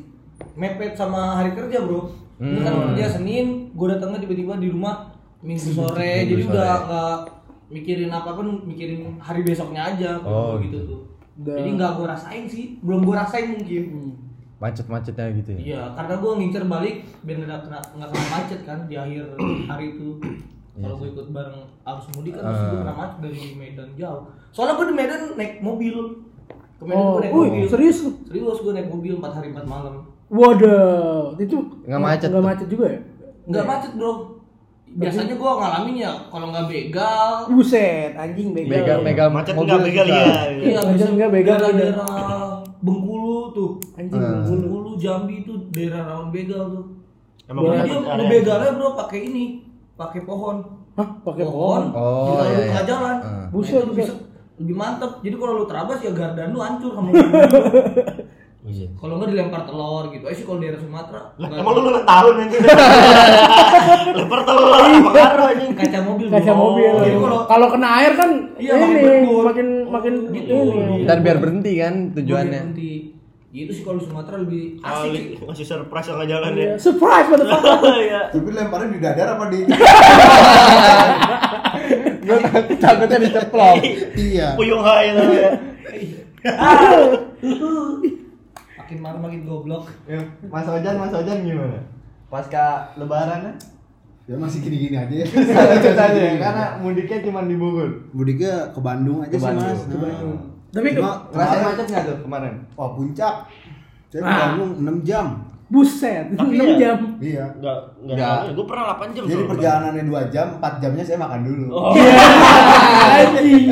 [0.56, 2.08] mepet sama hari kerja bro.
[2.36, 2.86] Ini kan Hmm.
[2.90, 5.08] kerja Senin, gue datangnya tiba-tiba di rumah
[5.40, 6.52] Minggu sore, Minggu jadi sore.
[6.52, 7.18] udah nggak
[7.68, 10.20] mikirin apa pun, mikirin hari besoknya aja.
[10.20, 10.80] Oh, gitu gitu.
[10.86, 11.02] tuh.
[11.38, 11.56] Udah.
[11.56, 13.84] Jadi nggak gue rasain sih, belum gue rasain mungkin.
[14.56, 15.60] Macet-macetnya gitu ya.
[15.60, 19.24] Iya, karena gue ngincer balik biar nggak kena nggak kena macet kan di akhir
[19.70, 20.10] hari itu.
[20.76, 24.24] Kalau gue ikut bareng arus mudik kan pasti gue kena macet dari Medan jauh.
[24.50, 25.96] Soalnya gue di Medan naik mobil.
[26.76, 27.68] Ke Medan Oh, gue naik wih, mobil.
[27.68, 28.12] serius lu?
[28.26, 29.96] Serius gue naik mobil 4 hari 4 malam.
[30.26, 33.00] Waduh, itu Nggak macet Nggak macet juga ya?
[33.46, 34.12] Nggak macet bro.
[34.96, 37.32] Biasanya gue ngalamin ya kalau nggak begal.
[37.52, 38.72] Buset, anjing begal.
[38.80, 40.24] Begal, begal Macet nggak begal susah.
[40.24, 40.36] iya.
[40.56, 41.70] Iya, Macet nggak begal ada.
[41.70, 42.08] daerah
[42.80, 43.72] Bengkulu tuh.
[43.94, 44.46] Anjing Hmm.
[44.46, 46.86] Bengkulu, Jambi tuh daerah rawan begal tuh.
[47.46, 49.46] Emang dia ngebegalnya bro pakai ini,
[49.94, 50.58] pakai pohon.
[50.96, 51.84] Hah, pakai pohon.
[51.92, 52.82] Oh, iya, iya.
[52.88, 53.16] jalan.
[53.20, 54.16] Nah, Buset, itu buset.
[54.56, 55.12] lebih mantep.
[55.20, 57.12] Jadi kalau lu terabas ya gardan lu hancur sama
[58.66, 58.90] Iya.
[58.92, 60.26] Kalau nggak dilempar telur gitu.
[60.26, 61.22] Eh sih kalau daerah Sumatera.
[61.36, 62.62] Lah, nggak- Emang lu ulang tahun anjing.
[64.18, 65.72] Lempar telur apa ngaruh anjing.
[65.72, 66.28] kaca mobil.
[66.28, 66.62] Kaca bro.
[66.64, 66.94] mobil.
[67.00, 70.54] Jadi kalau Kalau kena air kan Iya, makin ini makin makin Gitu.
[70.68, 71.06] ini.
[71.06, 72.62] Ntar biar berhenti kan tujuannya.
[72.66, 72.94] berhenti.
[73.52, 75.46] Gitu sih kalau Sumatera lebih asik Asik sih.
[75.46, 76.66] masih surprise tengah jalan Iya.
[76.66, 76.74] ya.
[76.78, 77.94] Surprise motherfucker.
[78.02, 78.22] Iya.
[78.30, 79.60] Tapi lemparnya di dadar apa di?
[82.20, 83.76] Gue takut- takutnya diceplok.
[84.12, 84.48] Iya.
[84.58, 85.52] Puyung hai lah ya.
[88.86, 89.90] Makin malam makin goblok.
[90.06, 91.82] Ya, Mas Ojan, Mas Ojan gimana?
[92.28, 93.54] Pasca lebaran ya?
[94.26, 95.26] Ya masih gini-gini aja ya.
[95.76, 97.90] Ceritanya ya, karena mudiknya cuma di Bogor.
[98.12, 99.66] Mudiknya ke Bandung aja Ke sih Bandung.
[99.68, 99.82] mas.
[99.84, 100.38] Ke Bandung.
[100.70, 102.54] Tapi Cuma Ngerasain kemarin- macet nggak tuh kemarin?
[102.76, 103.36] Wah puncak.
[104.08, 104.38] Saya ke Ah.
[104.40, 105.28] Bandung 6 jam.
[105.66, 106.98] buset, Tapi 6 ya- jam.
[107.18, 107.46] Iya.
[107.52, 108.16] Enggak enggak.
[108.16, 108.40] Nggak.
[108.54, 109.24] Gue pernah 8 jam.
[109.24, 109.50] Jadi soalnya.
[109.50, 111.66] perjalanannya 2 jam, 4 jamnya saya makan dulu.
[111.72, 111.94] Oh.
[113.12, 113.66] Anjing.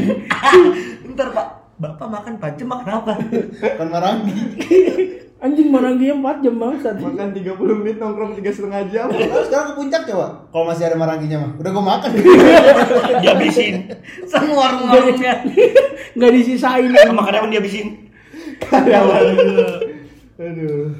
[1.03, 1.47] Bentar pak,
[1.83, 3.13] bapak makan pancem makan apa?
[3.79, 4.35] Kan marangi.
[5.43, 6.95] Anjing marangnya 4 jam bangsat.
[7.03, 9.11] Makan 30 menit nongkrong 3 setengah jam.
[9.11, 10.27] Lalu sekarang ke puncak coba.
[10.55, 11.51] Kalau masih ada maranginya mah.
[11.59, 12.09] Udah gua makan.
[13.21, 13.75] Dihabisin.
[14.23, 15.43] Sama warung-warungnya.
[16.15, 16.87] Enggak disisain.
[16.95, 18.07] Sama karyawan dihabisin.
[20.39, 20.95] Aduh.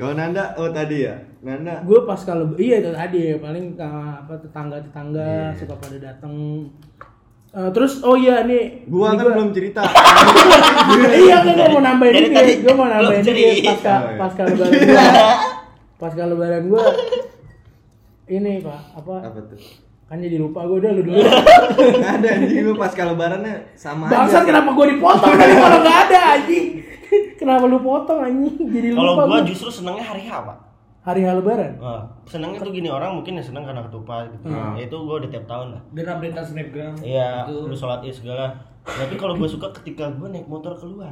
[0.00, 1.14] Kalau Nanda, oh tadi ya,
[1.46, 1.78] Nanda.
[1.86, 6.34] gue pas kalau iya itu tadi ya paling uh, apa tetangga tetangga suka pada datang
[7.52, 9.84] Uh, terus oh iya nih Gua ini kan belum cerita.
[11.20, 13.68] iya kan gue mau nambahin tadi gue mau nambahin cerita.
[13.68, 15.04] pasca pasca lebaran gue
[15.98, 16.84] pasca lebaran gue
[18.30, 19.60] ini pak apa Apa tuh?
[20.02, 21.20] kan jadi lupa gue udah lu dulu
[21.92, 24.48] Nggak ada anjing lu pasca lebarannya sama bangsat aja.
[24.48, 26.66] kenapa gue dipotong tadi kalau nggak ada anjing
[27.34, 29.44] kenapa lu potong anjing jadi Kalau lupa gua gua.
[29.44, 30.56] justru senangnya hari H, Pak.
[31.02, 34.46] Hari hal lebaran Wah, senangnya tuh gini orang mungkin ya senang karena ketupat gitu.
[34.54, 34.78] Hmm.
[34.78, 35.82] Ya itu gua udah tiap tahun lah.
[35.90, 36.94] Dan update snapgram.
[37.02, 38.54] Iya, lu sholat id segala.
[38.86, 41.10] Tapi kalau gua suka ketika gua naik motor keluar.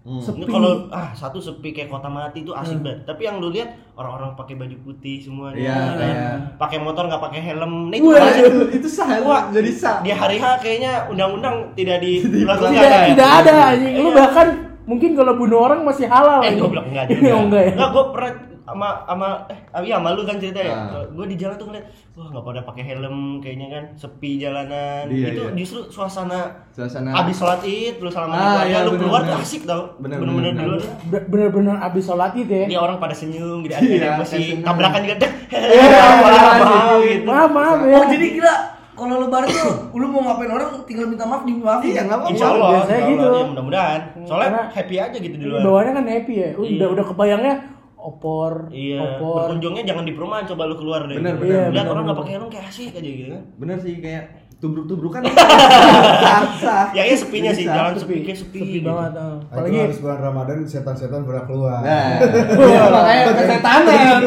[0.00, 0.18] Hmm.
[0.18, 3.04] Ini kalau ah satu sepi kayak kota mati itu asik banget.
[3.04, 5.60] Tapi yang lu lihat orang-orang pakai baju putih semuanya.
[5.60, 5.94] Iya, kan?
[6.00, 6.28] iya.
[6.56, 7.92] Pakai motor nggak pakai helm.
[7.92, 10.00] Nah, itu Wah, itu, itu sah, Wah, jadi sah.
[10.00, 13.06] Di hari H kayaknya undang-undang tidak dilakukan tidak ya.
[13.12, 14.48] tidak ada anjing lu bahkan
[14.88, 17.30] mungkin kalau bunuh orang masih halal Eh, gue bilang enggak juga.
[17.36, 18.32] Oh, enggak ya Enggak, gue pernah
[18.70, 20.72] sama sama eh iya sama lu kan ceritanya.
[20.88, 21.02] Ah.
[21.06, 25.04] Gue di jalan tuh ngeliat, wah nggak pada pakai helm kayaknya kan, sepi jalanan.
[25.06, 25.50] Iya, itu iya.
[25.54, 29.32] justru suasana Suasana abis sholat id, lu salaman Ah, iya, lu bener, keluar bener.
[29.32, 29.82] tuh asik tau.
[29.96, 30.80] Bener, Bener-bener bener, di luar.
[31.26, 35.00] Bener-bener abis sholat itu ya Dia orang pada senyum gitu, ada Iya, yang masih tabrakan
[35.02, 35.32] juga dah.
[35.50, 37.24] Iya, Maaf, iya, maaf, gitu.
[37.24, 38.54] maaf maaf ya Oh jadi kira
[38.92, 41.88] kalau lebaran tuh lu mau ngapain orang tinggal minta maaf dimaafin.
[41.88, 42.30] Iya, nggak apa-apa.
[42.30, 43.24] Insya Allah, biasanya insya Allah, gitu.
[43.32, 44.00] ya, mudah-mudahan.
[44.22, 45.60] Soalnya Karena- happy aja gitu di luar.
[45.60, 46.86] bawaannya kan happy ya udah Iya.
[46.86, 47.54] udah kebayangnya
[48.02, 51.16] opor Iya, opor berkunjungnya jangan di perumahan, coba lu keluar deh.
[51.16, 53.42] Bener, bener, Lihat bener, orang nggak pakai helm kayak asik aja gitu kan.
[53.56, 54.24] Bener sih kayak
[54.56, 55.20] tubruk-tubrukan.
[56.20, 56.86] sah, sah.
[56.92, 58.58] Ya ya sepinya sih, jalan sepi sepi kayak sepi.
[58.60, 58.86] sepi gitu.
[58.86, 59.24] banget ah.
[59.24, 61.80] Nah, apalagi harus bulan Ramadan setan-setan pada keluar.
[61.80, 62.08] Nah,
[62.60, 64.20] Wah, makanya kesetanan.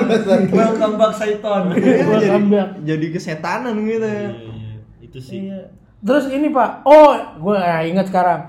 [0.49, 1.63] Welcome back Saiton.
[2.03, 2.69] welcome back.
[2.81, 4.05] Jadi kesetanan gitu.
[4.05, 4.77] Iya, iya.
[4.99, 5.49] Itu sih.
[5.49, 5.61] Iya.
[6.03, 7.55] terus ini pak oh gue
[7.87, 8.43] ingat sekarang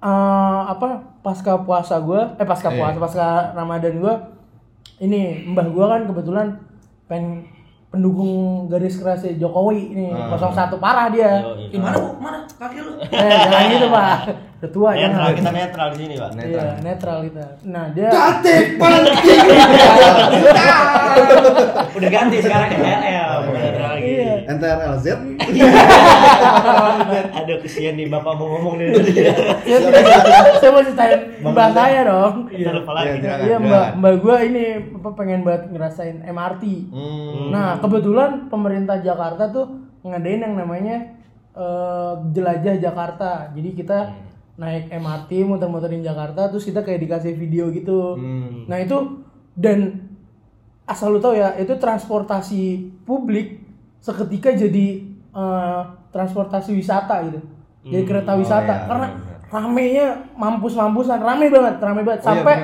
[0.00, 2.76] Eh, apa pasca puasa gue eh pasca Iya.
[2.80, 4.14] puasa pasca ramadan gue
[5.00, 6.46] ini mbah gue kan kebetulan
[7.08, 7.44] pengen
[7.90, 10.38] pendukung garis kerasnya Jokowi ini Ah.
[10.38, 11.74] 01 parah dia iya.
[11.74, 12.14] Gimana bu?
[12.22, 12.92] Mana kaki lu?
[13.10, 14.16] eh jangan gitu pak
[14.60, 16.30] udah tua Netral, jangan kita netral di sini, Pak.
[16.36, 17.44] Iya, netral kita.
[17.64, 19.04] Nah, dia Katik paling
[21.96, 22.76] Udah ganti sekarang ke.
[24.50, 24.58] Iya.
[24.58, 25.06] NTRLZ
[27.38, 29.12] Aduh kesian nih bapak mau ngomong nih tadi.
[29.66, 29.78] Ya,
[30.58, 32.34] saya mau ceritain mbak saya dong.
[32.50, 32.70] Iya.
[33.46, 34.64] Iya mbak mbak gue ini
[34.98, 36.64] apa pengen banget ngerasain MRT.
[36.90, 37.54] Hmm.
[37.54, 39.66] Nah kebetulan pemerintah Jakarta tuh
[40.02, 40.96] ngadain yang namanya
[41.54, 43.54] eh, jelajah Jakarta.
[43.54, 43.98] Jadi kita
[44.60, 48.18] naik MRT muter-muterin Jakarta terus kita kayak dikasih video gitu.
[48.18, 48.66] Hmm.
[48.66, 49.24] Nah itu
[49.56, 50.10] dan
[50.90, 53.59] asal lu tahu ya itu transportasi publik
[54.00, 54.86] seketika jadi
[55.36, 57.40] eh, transportasi wisata gitu.
[57.80, 59.40] Jadi kereta wisata iya, karena benar.
[59.48, 62.54] ramenya mampus-mampusan, rame banget, rame banget Oh, iya, sampai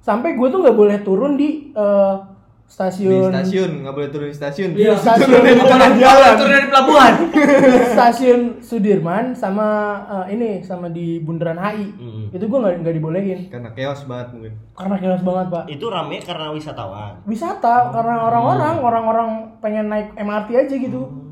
[0.00, 1.72] sampai gue tuh nggak boleh turun di
[2.74, 4.70] eh, Di stasiun stasiun nggak boleh turun di stasiun.
[4.74, 7.12] Iya, stasiun Turun dari pelabuhan.
[7.94, 9.68] stasiun Sudirman sama
[10.26, 11.86] eh, ini sama di Bundaran HI.
[11.94, 12.24] Hmm.
[12.34, 14.52] Itu gue nggak nggak dibolehin Karena chaos banget mungkin.
[14.74, 15.64] karena chaos banget pak.
[15.70, 17.12] Itu rame karena wisatawan.
[17.24, 19.28] Wisata karena orang-orang orang-orang
[19.62, 21.23] pengen naik MRT aja gitu.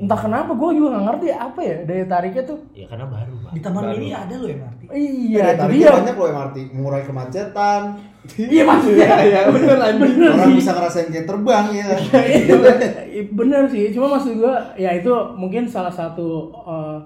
[0.00, 2.58] Entah kenapa gue juga nggak ngerti apa ya daya tariknya tuh.
[2.72, 3.50] Ya karena baru, Pak.
[3.52, 4.80] Di Taman Mini ada loh MRT.
[4.88, 5.92] Iya, itu Tariknya dia.
[5.94, 7.82] banyak loh MRT mengurai kemacetan
[8.30, 9.08] Iya maksudnya.
[9.26, 10.00] Iya bener anjing.
[10.10, 10.56] Bener orang sih.
[10.56, 11.86] bisa ngerasain kayak terbang ya
[12.40, 12.54] Iya,
[13.26, 16.96] bener sih cuma maksud gua ya itu mungkin salah satu eh,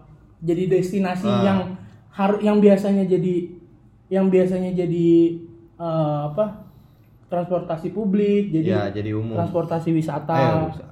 [0.41, 1.43] jadi destinasi Ah.
[1.43, 1.59] yang
[2.11, 3.51] harus yang biasanya jadi
[4.09, 5.11] yang biasanya jadi
[5.75, 6.63] eh, apa
[7.27, 9.35] transportasi publik jadi Ya, jadi umum.
[9.35, 10.87] transportasi wisata Ayo, bisa.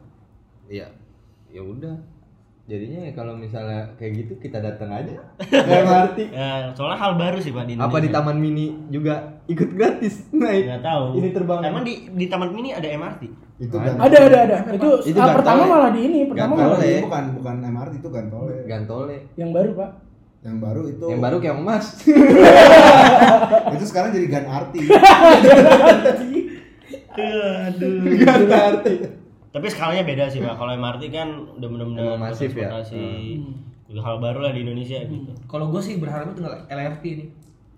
[1.52, 1.96] Ya udah.
[2.62, 6.18] Jadinya ya kalau misalnya kayak gitu kita datang aja ke MRT.
[6.30, 8.08] Ya, soalnya hal baru sih Pak di Apa di.
[8.08, 10.64] Taman Mini juga ikut gratis naik?
[10.64, 11.04] Nggak tahu.
[11.14, 11.60] Ini terbang.
[11.60, 13.22] Emang di di Taman Mini ada MRT?
[13.60, 13.94] itu Ada.
[13.94, 16.66] kan ada ada ada itu, Itu ah, pertama malah di ini pertama Gantole.
[16.66, 19.16] malah di- Ini bukan bukan MRT itu Gantole Gantole.
[19.36, 19.90] yang baru pak
[20.42, 21.84] yang baru itu Yang baru kayak emas.
[23.74, 24.80] itu sekarang jadi Gan Arti
[27.12, 28.02] Aduh.
[28.18, 28.94] Gantarti.
[29.52, 30.56] Tapi skalanya beda sih Pak.
[30.56, 31.28] Kalau MRT kan
[31.60, 32.72] udah benar-benar masif ya?
[33.92, 35.32] juga hal baru lah di Indonesia gitu.
[35.44, 37.28] Kalau gue sih berharap tinggal LRT nih.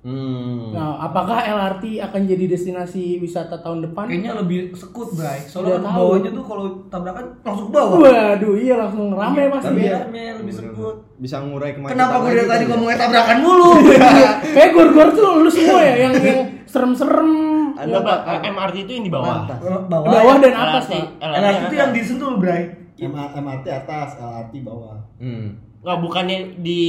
[0.04, 0.76] Hmm.
[0.76, 5.40] nah apakah LRT akan jadi destinasi wisata tahun depan Kayaknya lebih sekut, Bray.
[5.40, 5.96] Udah Soalnya kan tahu.
[5.96, 7.98] bawahnya tuh kalau tabrakan langsung ke bawah.
[8.04, 10.96] waduh iya langsung rame pasti Tapi ya ya lebih sekut.
[11.16, 11.96] Bisa ngurai kemacetan.
[11.96, 13.70] Kenapa gue dari tadi ngomongnya tabrakan mulu?
[14.54, 17.53] Kayak gor-gor tuh lu semua ya yang yang serem-serem.
[17.76, 19.38] Ada Pak, MRT itu yang di bawah.
[19.84, 20.06] bawah.
[20.06, 21.04] Bawah dan atas, Pak.
[21.18, 22.62] LRT itu yang disentuh, Bray.
[22.96, 25.58] MRT atas LRT bawah Hmm.
[25.82, 26.82] Nggak, bukannya di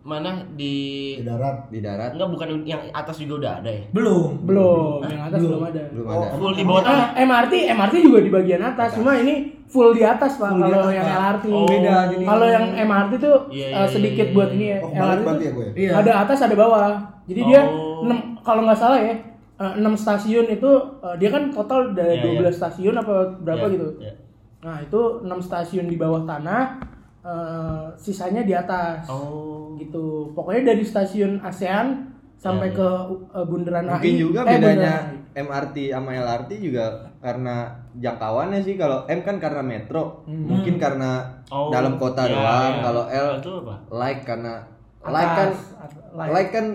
[0.00, 0.72] mana di
[1.12, 3.82] di darat Di darat Enggak bukan yang atas juga udah ada ya?
[3.92, 4.40] Belum.
[4.40, 5.82] Belum, yang atas belum ada.
[5.92, 6.28] belum Oh, ada.
[6.32, 6.96] Full di bawah tanah.
[6.96, 9.34] Ah, MRT, MRT juga di bagian atas, cuma ini
[9.68, 10.48] full di atas pak.
[10.48, 11.18] Kalau yang Pak.
[11.20, 11.68] LRT Oh.
[11.68, 14.56] Beda, jadi- Kalau yang MRT tuh Iya, eh, iya, sedikit iya, buat iya.
[14.56, 14.78] ini ya.
[14.80, 15.90] oh LRT tuh ya gue ya Iya.
[15.98, 16.90] ada atas ada bawah.
[17.28, 18.00] Jadi dia Oh.
[18.08, 19.12] enam kalau nggak salah ya.
[19.58, 23.74] Eh, enam stasiun itu eh, dia kan total ada Iya, 12 stasiun apa berapa Iya,
[23.74, 23.88] gitu.
[23.98, 24.12] iya.
[24.58, 26.78] Nah, itu 6 stasiun di bawah tanah,
[27.20, 29.06] eh, sisanya di atas.
[29.06, 29.74] Oh.
[29.76, 30.30] Gitu.
[30.32, 32.88] Pokoknya dari stasiun ASEAN sampai Ya, ke
[33.32, 35.14] uh, Bundaran Mungkin juga eh, bedanya Bundaran.
[35.38, 36.86] MRT sama LRT juga
[37.18, 37.56] karena
[37.94, 42.72] jangkauannya sih kalau M kan karena metro, mungkin karena Oh, dalam kota iya, doang.
[42.72, 42.82] iya.
[42.84, 43.74] Kalau L Itu apa?
[43.88, 44.54] like karena
[45.00, 46.30] Atas, like kan at- like.
[46.30, 46.66] like kan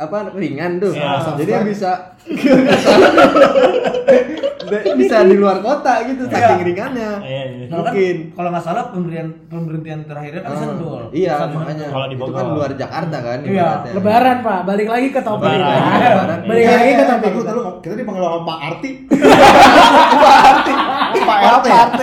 [0.00, 0.92] apa ringan tuh.
[0.92, 1.36] Iya.
[1.36, 1.90] Jadi bisa
[4.70, 7.10] bisa di luar kota gitu saking ringannya.
[7.20, 7.66] Iya, iya.
[7.66, 8.16] Kalau kan, Mungkin.
[8.32, 11.02] kalau nggak salah pemberhentian pemberhentian terakhirnya kan Sendul.
[11.10, 11.86] Iya, Sama- makanya.
[11.90, 12.34] Kalau di Bogor.
[12.34, 13.68] kan luar Jakarta kan Iya.
[13.92, 14.60] Lebaran, Pak.
[14.64, 15.44] Balik lagi ke topik.
[15.44, 15.68] Lebaran.
[15.68, 15.98] Pak.
[16.00, 16.38] Lebaran.
[16.46, 17.30] Balik Eh, lagi ke eh, topik.
[17.30, 18.90] tahu, tahu, kita dipanggil sama Pak Arti
[20.16, 20.68] Pak RT.
[21.20, 22.00] Pak RT RT.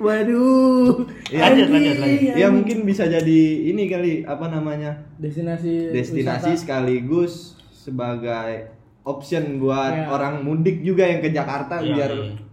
[0.00, 1.04] Waduh.
[1.28, 2.32] Iya, Lanjut, lanjut, lanjut.
[2.34, 4.96] Ya mungkin bisa jadi ini kali apa namanya?
[5.20, 6.56] Destinasi destinasi wisata.
[6.56, 10.08] sekaligus sebagai option buat Iya.
[10.08, 12.10] orang mudik juga yang ke Jakarta Iya, biar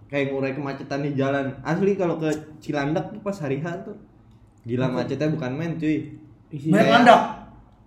[0.07, 1.55] kayak ngurai kemacetan di jalan.
[1.61, 2.27] Asli kalau ke
[2.59, 3.95] Cilandak tuh pas hari H tuh
[4.63, 6.19] gila macetnya bukan main cuy.
[6.51, 7.21] Banyak landak.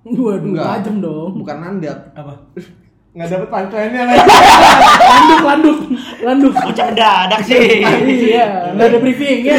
[0.01, 1.33] Waduh, tajam dong.
[1.37, 1.99] Bukan nandak.
[2.13, 2.33] Apa?
[3.11, 4.23] Nggak dapet punchline-nya lagi.
[5.03, 5.79] landuk, landuk,
[6.23, 6.53] landuk.
[6.55, 7.83] Bocah mendadak sih.
[8.31, 9.59] iya, nggak ada briefing ya,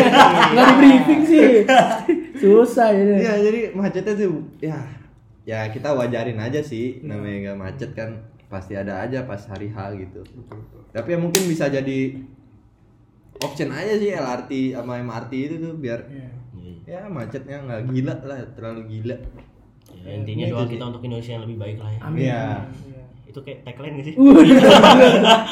[0.55, 1.47] nggak di briefing sih.
[2.39, 3.03] Susah ya.
[3.19, 4.79] Iya, jadi macetnya tuh ya
[5.41, 9.77] ya kita wajarin aja sih namanya nggak macet kan pasti ada aja pas hari H
[9.99, 10.23] gitu.
[10.95, 12.15] Tapi ya mungkin bisa jadi
[13.41, 16.07] option aja sih LRT sama MRT itu tuh biar
[16.87, 19.17] ya macetnya nggak gila lah terlalu gila.
[20.01, 21.99] Ya, intinya doa kita untuk Indonesia yang lebih baik lah ya.
[21.99, 22.21] Amin.
[22.25, 22.43] Iya.
[23.31, 24.15] Itu kayak tagline gak sih?
[24.15, 24.35] Uh,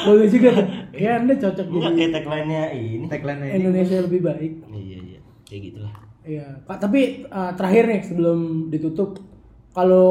[0.06, 0.66] bagus juga tuh.
[0.92, 3.04] Ya anda cocok Enggak jadi kayak tagline-nya ini.
[3.06, 3.52] Tagline ini.
[3.56, 4.52] Indonesia lebih baik.
[4.68, 5.20] Iya, iya.
[5.44, 5.92] Kayak gitulah.
[6.20, 6.76] Iya, Pak.
[6.78, 8.38] Tapi uh, terakhir nih sebelum
[8.68, 9.16] ditutup,
[9.70, 10.10] kalau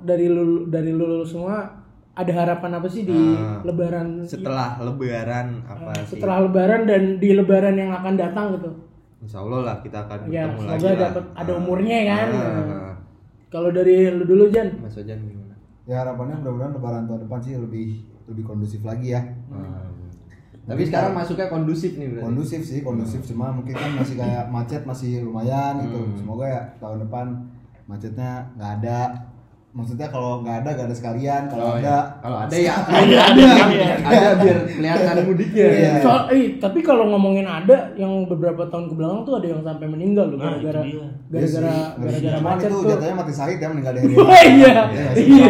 [0.00, 1.80] dari lu dari lu, lu semua
[2.12, 3.58] ada harapan apa sih di Ah.
[3.62, 6.14] lebaran Setelah lebaran apa eh, sih?
[6.14, 8.70] setelah lebaran dan di lebaran yang akan datang gitu.
[9.20, 10.98] Insya Allah lah kita akan Ya, bertemu semoga lagi lah.
[11.04, 12.26] dapat ada umurnya kan.
[12.28, 12.42] Nah.
[12.42, 12.92] ah.
[13.48, 14.68] Kalau dari lu dulu Jan.
[14.78, 15.53] Mas Ojan gimana?
[15.84, 17.88] Ya harapannya mudah-mudahan lebaran tahun depan sih lebih
[18.24, 19.20] lebih kondusif lagi ya.
[19.52, 19.92] Ah.
[20.64, 22.24] Tapi sekarang masuknya kondusif nih berarti.
[22.24, 26.00] Kondusif sih, kondusif cuma mungkin kan masih kayak macet masih lumayan gitu.
[26.00, 26.16] Hmm.
[26.16, 27.26] Semoga ya tahun depan
[27.84, 29.00] macetnya nggak ada.
[29.74, 31.98] Maksudnya kalau nggak ada nggak ada sekalian, kalau Oh, ada iya.
[32.22, 33.42] Kalau ada ya ada ada
[34.06, 35.66] ada biar kelihatan mudiknya.
[35.66, 35.92] Iya.
[35.98, 39.86] Soal, eh, tapi kalau ngomongin ada yang beberapa tahun ke belakang tuh ada yang sampai
[39.88, 40.86] meninggal loh Nah, gara-gara
[41.26, 42.86] gara-gara gara-gara macet itu tuh.
[42.88, 44.74] jatuhnya mati sahid ya meninggal dari Oh iya.
[44.86, 45.46] Iya, Iya.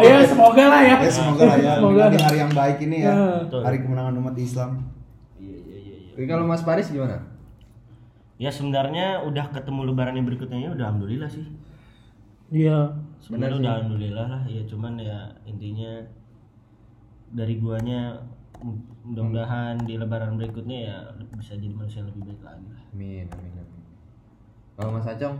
[0.00, 0.96] Ya semoga lah ya.
[0.96, 2.04] Ya semoga lah ya Semoga.
[2.06, 3.10] di hari yang baik ini ya.
[3.10, 3.58] Ya.
[3.60, 4.70] Hari kemenangan umat Islam.
[5.36, 6.14] Iya, iya, iya, iya.
[6.14, 7.26] Tapi kalau Mas Paris gimana?
[8.36, 11.44] Ya sebenarnya udah ketemu lebaran yang berikutnya ya udah alhamdulillah sih.
[12.50, 12.78] Iya.
[13.22, 16.02] Sebenarnya udah alhamdulillah lah ya cuman ya intinya
[17.30, 18.18] dari guanya
[18.58, 20.96] mu- mudah-mudahan di lebaran berikutnya ya
[21.38, 22.82] bisa jadi manusia yang lebih baik lagi lah.
[22.90, 23.82] Amin amin amin.
[24.74, 25.36] Kalau Mas Acong?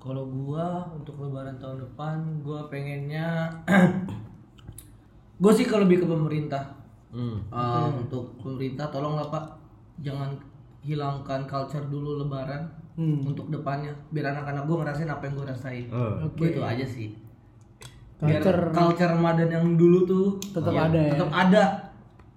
[0.00, 3.48] Kalau gua untuk lebaran tahun depan gua pengennya
[5.40, 6.64] gua sih kalau lebih ke pemerintah.
[7.10, 7.42] Hmm.
[7.48, 9.44] Eh, untuk pemerintah tolonglah Pak
[10.04, 10.36] jangan
[10.84, 13.24] hilangkan culture dulu lebaran Hmm.
[13.24, 15.88] untuk depannya biar anak-anak gua ngerasain apa yang gua rasain.
[15.88, 16.20] Oh.
[16.36, 17.16] Gua itu aja sih.
[18.20, 21.12] Biar Culture culture Ramadan yang dulu tuh tetap ya, ada ya.
[21.16, 21.64] tetap ada.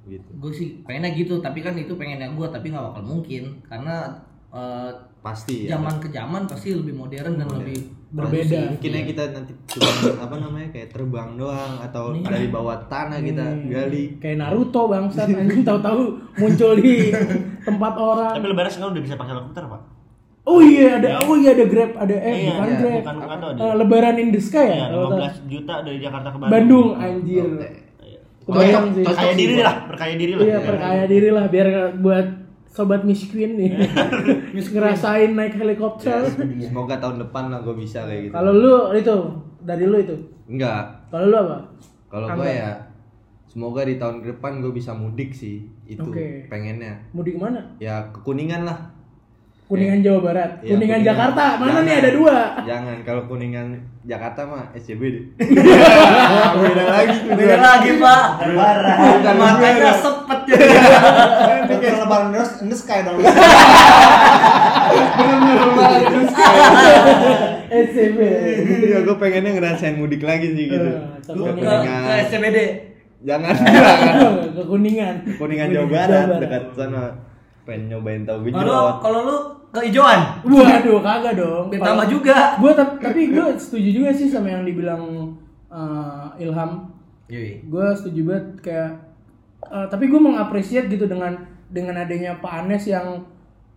[0.07, 0.29] Gitu.
[0.39, 4.07] Gue sih pengennya gitu, tapi kan itu pengennya gua tapi nggak bakal mungkin karena
[4.55, 4.91] eh,
[5.23, 5.79] Pasti ya.
[5.79, 7.79] zaman ke zaman pasti lebih modern dan lebih
[8.13, 8.77] Berbeda.
[8.77, 9.89] Mungkin ya kita nanti cuma
[10.21, 14.21] apa namanya kayak terbang doang atau dari bawah tanah kita gali.
[14.21, 17.09] Kayak Naruto bangsat anjing tahu-tahu muncul di
[17.67, 18.37] tempat orang.
[18.37, 19.81] Tapi lebaran sekarang udah bisa pakai helikopter pak.
[20.43, 22.93] Oh iya ada oh iya ada Grab ada eh Iya, bukan iya, Grab.
[22.99, 23.63] bukan- bukan ada.
[23.63, 24.67] Eh, lebaran in the sky ya?
[24.67, 26.51] Iya, kalau tak- 15 juta dari Jakarta ke Bandung.
[26.51, 27.45] Bandung anjir.
[27.47, 28.19] Iya.
[28.43, 29.03] Kebayang sih.
[29.07, 30.43] Perkaya diri lah, perkaya diri lah.
[30.43, 32.27] Iya, perkaya diri lah biar buat
[32.67, 33.71] sobat miskin nih.
[34.73, 36.27] ngerasain naik helikopter.
[36.59, 38.33] Semoga tahun depan lah gue bisa kayak gitu.
[38.35, 39.15] Kalau lu itu
[39.63, 40.15] dari lu itu.
[40.43, 41.07] Enggak.
[41.07, 41.57] Kalau lu apa?
[42.11, 42.71] Kalau gue ya
[43.47, 45.63] semoga di tahun depan gue bisa mudik sih.
[45.87, 46.51] Itu Oke.
[46.51, 46.99] pengennya.
[47.15, 47.63] Mudik ke mana?
[47.79, 48.91] Ya ke Kuningan lah.
[49.73, 50.51] Kuningan Jawa Barat.
[50.61, 51.01] Iya, Kuningan, Kuningan.
[51.01, 51.45] Jakarta.
[51.57, 51.81] Mana Jangan.
[51.89, 52.37] nih ada dua?
[52.61, 53.67] Jangan kalau Kuningan
[54.05, 55.15] Jakarta mah SCBD.
[56.61, 60.65] Beda lagi beda lagi pak Bukan makanya sepet jadi
[61.65, 62.29] Itu kayak lebaran
[62.61, 63.17] in the sky dong.
[67.73, 68.17] SCB.
[68.85, 70.89] Iya, gue pengennya ngerasain mudik lagi sih gitu.
[70.93, 72.01] Eh, Ke Kuningan.
[72.29, 72.57] SCBD
[73.23, 74.35] Jangan, jangan.
[74.59, 75.15] Ke Kuningan.
[75.39, 77.03] Kuningan Jawa Barat dekat sana.
[77.63, 78.95] Pengen nyobain tahu kalau gejrot.
[78.99, 79.37] kalau lu
[79.73, 81.65] ke hijauan Waduh, kagak dong.
[81.73, 85.33] biar tambah juga Gue tapi gue setuju juga sih sama yang dibilang
[85.73, 86.93] eh, Ilham.
[87.65, 88.91] Gue setuju banget kayak
[89.65, 91.33] eh, tapi gue mengapresiat gitu dengan
[91.73, 93.25] dengan adanya Pak Anes yang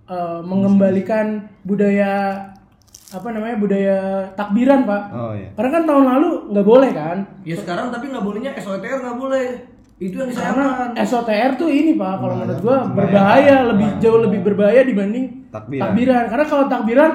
[0.05, 2.45] eh, mengembalikan budaya
[3.07, 3.99] apa namanya budaya
[4.35, 5.03] takbiran pak.
[5.15, 5.49] Oh iya.
[5.55, 7.19] Karena kan tahun lalu nggak boleh kan.
[7.47, 11.97] ya sekarang tapi nggak bolehnya SOTR nggak boleh itu yang Karena disayangkan SOTR tuh ini
[11.97, 16.29] pak, kalau menurut gua berbahaya, lebih jauh lebih berbahaya dibanding Takbiran.
[16.29, 17.13] Karena kalau takbiran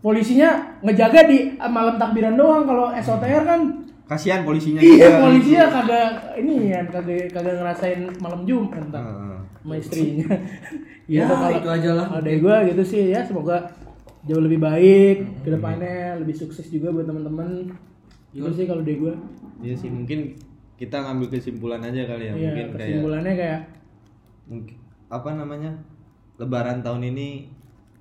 [0.00, 2.66] polisinya ngejaga di malam takbiran doang.
[2.66, 3.60] Kalau SOTR kan
[4.04, 5.20] Kasihan polisinya iya juga.
[5.24, 9.38] polisinya kagak ini ya kagak kagak ngerasain malam Jumat entar Heeh.
[9.56, 10.28] sama istrinya.
[11.04, 12.04] Ya, Gitu kalau- itu aja lah.
[12.08, 13.72] Kalau dari gua gitu sih ya semoga
[14.24, 17.68] jauh lebih baik ke depannya lebih sukses juga buat teman-teman.
[18.30, 19.14] Itu sih kalau dari gua.
[19.60, 20.36] Iya sih mungkin
[20.74, 23.60] kita ngambil kesimpulan aja kali ya Iya, mungkin kayak kesimpulannya kayak
[24.44, 24.76] mungkin
[25.08, 25.72] apa namanya
[26.34, 27.28] Lebaran tahun ini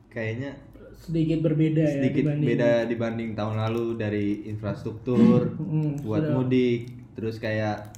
[0.10, 0.58] kayaknya
[0.96, 6.34] sedikit berbeda ya sedikit dibanding- beda dibanding tahun lalu dari infrastruktur Hmm, buat sudah.
[6.34, 6.82] mudik
[7.14, 7.94] terus kayak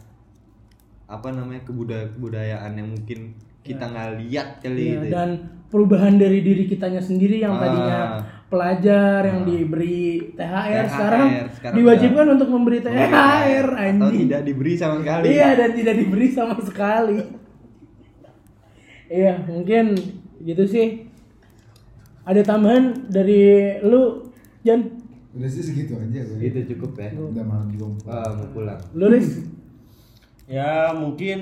[1.06, 3.20] apa namanya kebudayaan kebudayaan yang mungkin
[3.62, 5.12] kita nggak lihat kali Iya, gitu ya.
[5.14, 5.30] dan
[5.66, 7.62] perubahan dari diri kitanya sendiri yang Ah.
[7.62, 8.00] tadinya
[8.46, 14.20] pelajar yang diberi THR, THR, sekarang, sekarang diwajibkan untuk memberi THR atau anjing.
[14.24, 17.18] tidak diberi sama sekali Iya dan tidak diberi sama sekali.
[19.06, 19.86] Iya mungkin
[20.42, 20.88] gitu sih.
[22.22, 23.42] Ada tambahan dari
[23.82, 24.82] lu Jan,
[25.32, 26.42] Udah sih segitu aja gue.
[26.42, 27.86] itu cukup ya Udah malam juga.
[27.86, 28.18] mau pulang.
[28.18, 29.30] Ah, mau pulang lu Riz?
[30.46, 31.38] Ya mungkin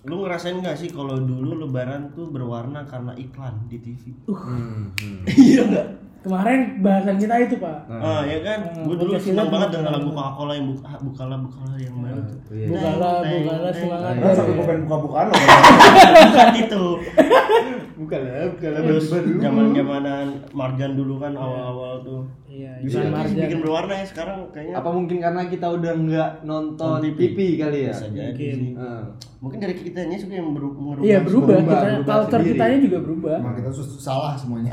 [0.00, 4.14] lu ngerasain gak sih kalau dulu lebaran tuh berwarna karena iklan di TV?
[4.26, 5.18] Hmm, hmm.
[5.46, 5.88] Iya enggak?
[6.20, 7.88] Kemarin bahasan kita itu pak.
[7.88, 11.38] Ah ya kan, Hmm, gue dulu senang kita banget dengan lagu Coca-Cola yang buka, bukalah
[11.40, 12.38] bukalah yang baru tuh.
[12.44, 15.36] Bukalah, Teng, bukalah teng, semangat sampai gue pengen buka-bukaan loh.
[16.28, 16.82] Bukan itu.
[18.00, 19.04] bukan lah bukan lah Terus
[19.36, 20.26] zaman zamanan
[20.56, 22.22] Marjan dulu kan awal-awal tuh.
[22.48, 23.36] Iya, Bisa terus Marjan.
[23.44, 24.74] bikin berwarna ya sekarang kayaknya.
[24.80, 27.92] Apa mungkin karena kita udah nggak nonton Nonton TV, kali ya?
[27.92, 28.58] Bisa jadi Mungkin.
[28.80, 29.04] Ah.
[29.40, 31.04] Mungkin dari kitanya juga yang beru- merubah.
[31.04, 33.36] Iya berubah, berubah, kita berubah culture kitanya juga berubah.
[33.38, 33.70] Emang kita
[34.00, 34.72] salah semuanya.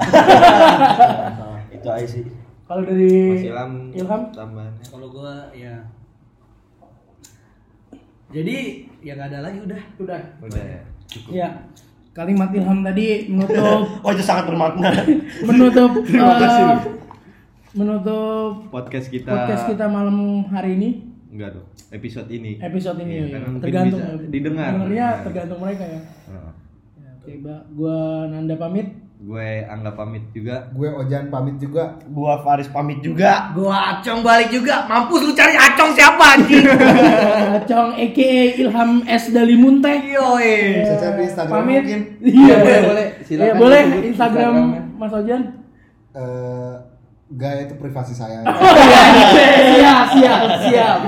[1.76, 2.24] Itu aja sih.
[2.68, 4.84] Kalau dari Mas Ilham, Ilham, tambahannya.
[4.88, 5.76] Kalau gua ya
[8.28, 9.82] jadi ya nggak ada lagi udah.
[10.04, 10.22] udah.
[10.44, 10.82] Udah ya.
[11.32, 11.50] Ya,
[12.18, 14.90] kalimat Ilham tadi menutup Oh itu sangat bermakna.
[15.48, 16.76] menutup eh,
[17.78, 19.30] menutup Podcast kita.
[19.30, 20.90] podcast kita malam hari ini
[21.28, 21.68] Enggak dong.
[21.92, 22.56] Episode ini.
[22.58, 23.26] episode ini ya.
[23.38, 24.30] karena tergantung bisa ya.
[24.32, 24.72] didengar.
[24.80, 25.16] Nah.
[25.28, 26.02] tergantung mereka ya.
[26.32, 26.52] Ah.
[26.98, 27.62] ya oke, Mbak.
[27.76, 27.98] Gua
[28.32, 28.88] Nanda pamit.
[29.18, 30.70] Gue Angga pamit juga.
[30.78, 31.98] Gue Ojan pamit juga.
[32.06, 33.50] Gua Faris pamit juga.
[33.58, 34.86] Gua acong balik juga.
[34.86, 36.66] Mampus lu cari acong siapa anjing?
[37.58, 39.90] Acong aka Ilham S Dalimunte.
[39.90, 40.86] Yoi.
[40.86, 41.82] Bisa cari Instagram Pamit.
[41.82, 42.02] mungkin.
[42.22, 43.08] Iya, boleh, boleh.
[43.26, 44.56] Silakan Iya, boleh Instagram.
[45.02, 45.42] Mas Ojan.
[46.14, 46.74] Eh,
[47.34, 48.46] gaya itu privasi saya.
[49.74, 51.00] siap, siap, siap.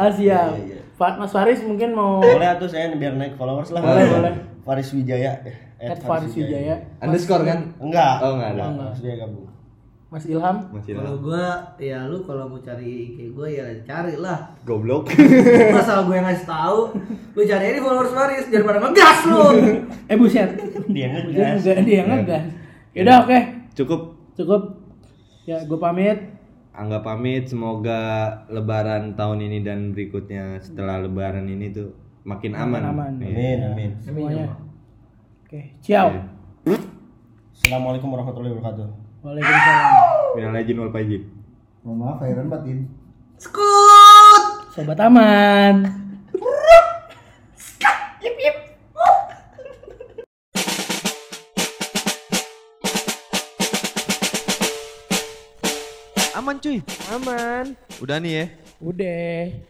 [0.00, 0.48] Ah, siap.
[0.56, 0.78] Iya, iya.
[0.96, 3.84] Pak Mas Faris mungkin mau Boleh tuh saya biar naik followers lah.
[3.84, 4.32] Boleh, boleh.
[4.64, 5.44] Faris Wijaya.
[5.82, 6.76] At Faris Wijaya.
[6.98, 7.72] Underscore kan?
[7.78, 8.14] Enggak.
[8.20, 8.62] Oh, enggak ada.
[8.62, 8.86] Oh, enggak.
[8.86, 9.46] Harus dia gabung.
[10.10, 10.56] Mas Ilham.
[10.74, 11.22] Masih Kalau lah.
[11.22, 11.44] gua
[11.78, 12.82] ya lu kalau mau cari
[13.14, 14.50] IG gua ya cari lah.
[14.66, 15.06] Goblok.
[15.78, 16.78] Masa gue yang ngasih tahu,
[17.30, 19.42] lu cari di followers Faris daripada ngegas lu.
[20.10, 20.50] Eh buset.
[20.90, 21.62] Dia Dia ngegas.
[21.62, 22.44] ngegas, dia ngegas.
[22.90, 23.38] Yaudah oke,
[23.72, 24.00] Cukup
[24.34, 24.62] cukup.
[25.46, 26.18] Ya, gue pamit.
[26.70, 28.02] Angga pamit semoga
[28.46, 32.82] lebaran tahun ini dan berikutnya setelah lebaran ini tuh makin aman.
[32.84, 33.12] aman.
[33.16, 33.30] Iya.
[33.30, 33.90] Amin, amin.
[34.02, 34.46] Semuanya.
[35.50, 36.14] Oke, ciao.
[36.62, 36.78] Iya.
[37.58, 38.86] Assalamualaikum warahmatullahi wabarakatuh.
[39.18, 39.90] Waalaikumsalam.
[40.38, 41.26] Minal aidin wal faizin.
[41.82, 42.78] Mohon maaf, Iron batin.
[43.34, 44.42] Skut.
[44.70, 45.90] Sobat aman.
[56.38, 56.78] Aman cuy.
[57.10, 57.74] Aman.
[57.98, 58.44] Udah nih ya.
[58.78, 59.66] Udah.